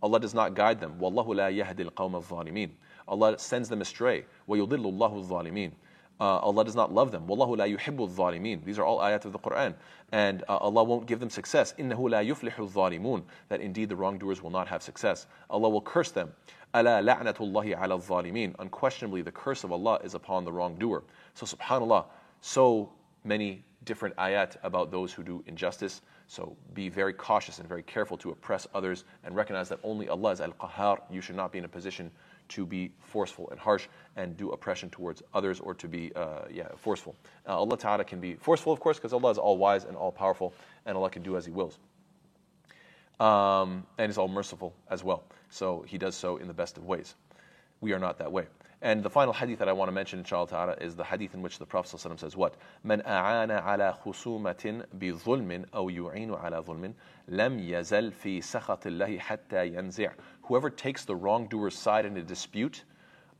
Allah 0.02 0.20
does 0.20 0.34
not 0.34 0.54
guide 0.54 0.80
them. 0.80 0.98
Wallahu 0.98 1.34
la 1.34 1.46
yahdi 1.46 1.88
al 1.98 2.82
Allah 3.06 3.38
sends 3.38 3.68
them 3.68 3.80
astray. 3.82 4.24
وَيُضِلُّ 4.48 4.68
اللَّهُ 4.68 5.28
الظَّالِمِينَ 5.28 5.72
uh, 6.19 6.37
Allah 6.39 6.65
does 6.65 6.75
not 6.75 6.93
love 6.93 7.11
them. 7.11 7.25
Wallahu 7.27 7.57
la 7.57 7.65
yuhibbu 7.65 8.13
zalimin. 8.13 8.63
These 8.65 8.77
are 8.77 8.85
all 8.85 8.99
ayat 8.99 9.25
of 9.25 9.31
the 9.31 9.39
Quran. 9.39 9.73
And 10.11 10.43
uh, 10.49 10.57
Allah 10.57 10.83
won't 10.83 11.05
give 11.05 11.19
them 11.19 11.29
success. 11.29 11.73
Innahu 11.79 12.09
la 12.09 12.19
yuflihu 12.19 12.69
zalimun. 12.69 13.23
That 13.47 13.61
indeed 13.61 13.89
the 13.89 13.95
wrongdoers 13.95 14.41
will 14.41 14.49
not 14.49 14.67
have 14.67 14.83
success. 14.83 15.27
Allah 15.49 15.69
will 15.69 15.81
curse 15.81 16.11
them. 16.11 16.31
Ala 16.73 17.01
la'natullahi 17.01 17.81
ala 17.81 17.99
zalimin. 17.99 18.53
Unquestionably, 18.59 19.21
the 19.21 19.31
curse 19.31 19.63
of 19.63 19.71
Allah 19.71 19.99
is 20.03 20.13
upon 20.13 20.43
the 20.43 20.51
wrongdoer. 20.51 21.03
So 21.35 21.45
subhanAllah, 21.45 22.05
so 22.41 22.91
many 23.23 23.63
different 23.85 24.15
ayat 24.17 24.57
about 24.63 24.91
those 24.91 25.13
who 25.13 25.23
do 25.23 25.43
injustice. 25.47 26.01
So 26.27 26.55
be 26.73 26.89
very 26.89 27.13
cautious 27.13 27.59
and 27.59 27.67
very 27.67 27.81
careful 27.83 28.17
to 28.17 28.31
oppress 28.31 28.67
others 28.75 29.05
and 29.23 29.35
recognize 29.35 29.69
that 29.69 29.79
only 29.83 30.09
Allah 30.09 30.31
is 30.31 30.41
Al 30.41 30.51
Qahhar. 30.51 30.99
You 31.09 31.21
should 31.21 31.35
not 31.35 31.51
be 31.51 31.59
in 31.59 31.65
a 31.65 31.69
position 31.69 32.11
to 32.48 32.66
be 32.66 32.90
forceful 33.00 33.48
and 33.50 33.58
harsh 33.58 33.88
and 34.16 34.36
do 34.36 34.50
oppression 34.50 34.90
towards 34.90 35.22
others 35.32 35.60
or 35.60 35.74
to 35.74 35.88
be 35.88 36.12
uh, 36.14 36.42
yeah, 36.50 36.68
forceful. 36.76 37.16
Uh, 37.48 37.58
Allah 37.58 37.78
Ta'ala 37.78 38.04
can 38.04 38.20
be 38.20 38.34
forceful, 38.34 38.72
of 38.72 38.80
course, 38.80 38.98
because 38.98 39.12
Allah 39.12 39.30
is 39.30 39.38
all 39.38 39.56
wise 39.56 39.84
and 39.84 39.96
all 39.96 40.12
powerful, 40.12 40.52
and 40.86 40.96
Allah 40.96 41.10
can 41.10 41.22
do 41.22 41.36
as 41.36 41.44
He 41.44 41.50
wills. 41.50 41.78
Um, 43.20 43.86
and 43.98 44.10
is 44.10 44.18
all 44.18 44.28
merciful 44.28 44.74
as 44.90 45.02
well. 45.02 45.24
So 45.50 45.84
He 45.86 45.98
does 45.98 46.14
so 46.14 46.36
in 46.36 46.48
the 46.48 46.54
best 46.54 46.76
of 46.76 46.84
ways. 46.84 47.14
We 47.80 47.92
are 47.92 47.98
not 47.98 48.18
that 48.18 48.30
way. 48.30 48.46
And 48.84 49.02
the 49.02 49.08
final 49.08 49.32
hadith 49.32 49.60
that 49.60 49.68
I 49.68 49.72
want 49.72 49.88
to 49.88 49.92
mention, 49.92 50.18
inshallah 50.18 50.48
ta'ala, 50.48 50.76
is 50.78 50.94
the 50.94 51.04
hadith 51.04 51.32
in 51.32 51.40
which 51.40 51.58
the 51.58 51.64
Prophet 51.64 51.96
ﷺ 51.96 52.20
says 52.20 52.36
what? 52.36 52.54
من 52.84 53.02
أعان 53.02 53.50
على 53.50 53.94
خصومة 54.04 54.84
بظلم 54.98 55.64
أو 55.74 55.88
يعين 55.88 56.34
على 56.34 56.60
ظلم 56.60 56.94
لم 57.28 57.58
يزل 57.58 58.12
في 58.12 58.42
سخط 58.42 58.86
الله 58.86 59.18
حتى 59.18 59.68
ينزع. 59.68 60.12
Whoever 60.49 60.71
takes 60.71 61.05
the 61.05 61.15
wrongdoer's 61.15 61.77
side 61.77 62.07
in 62.07 62.17
a 62.17 62.23
dispute, 62.23 62.83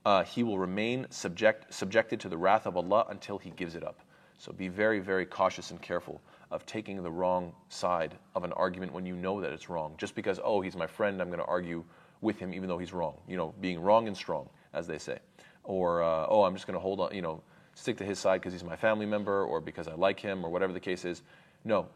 uh, 0.05 0.23
he 0.23 0.43
will 0.43 0.59
remain 0.59 1.07
subject, 1.09 1.73
subjected 1.73 2.19
to 2.19 2.29
the 2.29 2.37
wrath 2.37 2.67
of 2.67 2.77
Allah 2.77 3.07
until 3.09 3.39
he 3.39 3.49
gives 3.49 3.73
it 3.73 3.83
up. 3.83 3.99
So 4.37 4.51
be 4.51 4.67
very, 4.67 4.99
very 4.99 5.25
cautious 5.25 5.71
and 5.71 5.81
careful 5.81 6.21
of 6.51 6.67
taking 6.67 7.01
the 7.01 7.09
wrong 7.09 7.51
side 7.69 8.15
of 8.35 8.43
an 8.43 8.53
argument 8.53 8.93
when 8.93 9.07
you 9.07 9.15
know 9.15 9.41
that 9.41 9.51
it's 9.51 9.69
wrong. 9.71 9.95
Just 9.97 10.13
because, 10.13 10.39
oh, 10.43 10.61
he's 10.61 10.75
my 10.75 10.85
friend, 10.85 11.19
I'm 11.19 11.29
going 11.29 11.39
to 11.39 11.45
argue 11.45 11.83
with 12.21 12.37
him 12.37 12.53
even 12.53 12.69
though 12.69 12.77
he's 12.77 12.93
wrong. 12.93 13.15
You 13.27 13.37
know, 13.37 13.55
being 13.59 13.81
wrong 13.81 14.07
and 14.07 14.15
strong, 14.15 14.47
as 14.73 14.85
they 14.85 14.99
say. 14.99 15.17
Or, 15.63 16.03
uh, 16.03 16.27
oh, 16.29 16.43
I'm 16.43 16.53
just 16.53 16.67
going 16.67 16.77
to 16.77 16.79
hold 16.79 16.99
on, 16.99 17.15
you 17.15 17.23
know, 17.23 17.41
stick 17.73 17.97
to 17.97 18.05
his 18.05 18.19
side 18.19 18.39
because 18.39 18.53
he's 18.53 18.63
my 18.63 18.75
family 18.75 19.07
member 19.07 19.45
or 19.45 19.59
because 19.61 19.87
I 19.87 19.95
like 19.95 20.19
him 20.19 20.45
or 20.45 20.51
whatever 20.51 20.73
the 20.73 20.79
case 20.79 21.05
is. 21.05 21.23
No, 21.65 21.87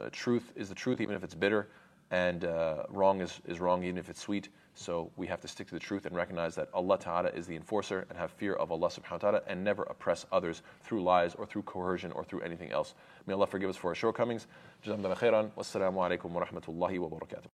uh, 0.00 0.10
truth 0.12 0.52
is 0.54 0.68
the 0.68 0.76
truth, 0.76 1.00
even 1.00 1.16
if 1.16 1.24
it's 1.24 1.34
bitter, 1.34 1.66
and 2.10 2.44
uh, 2.44 2.84
wrong 2.88 3.20
is, 3.20 3.40
is 3.46 3.60
wrong, 3.60 3.82
even 3.84 3.98
if 3.98 4.08
it's 4.08 4.20
sweet. 4.20 4.48
So 4.74 5.10
we 5.16 5.26
have 5.26 5.40
to 5.40 5.48
stick 5.48 5.66
to 5.68 5.74
the 5.74 5.80
truth 5.80 6.06
and 6.06 6.14
recognize 6.14 6.54
that 6.54 6.68
Allah 6.72 6.98
Ta'ala 6.98 7.30
is 7.30 7.46
the 7.46 7.56
enforcer 7.56 8.06
and 8.08 8.18
have 8.18 8.30
fear 8.30 8.54
of 8.54 8.70
Allah 8.70 8.88
Subhanahu 8.88 9.10
wa 9.10 9.18
Ta'ala 9.18 9.42
and 9.48 9.64
never 9.64 9.82
oppress 9.84 10.24
others 10.30 10.62
through 10.84 11.02
lies 11.02 11.34
or 11.34 11.46
through 11.46 11.62
coercion 11.62 12.12
or 12.12 12.22
through 12.22 12.40
anything 12.42 12.70
else. 12.70 12.94
May 13.26 13.34
Allah 13.34 13.48
forgive 13.48 13.70
us 13.70 13.76
for 13.76 13.88
our 13.88 13.96
shortcomings. 13.96 14.46
Jazakumullah 14.86 15.18
khairan. 15.18 15.50
Wassalamu 15.50 15.94
alaikum 15.94 16.30
wa 16.30 16.44
rahmatullahi 16.44 16.98
wa 17.00 17.08
barakatuh. 17.08 17.46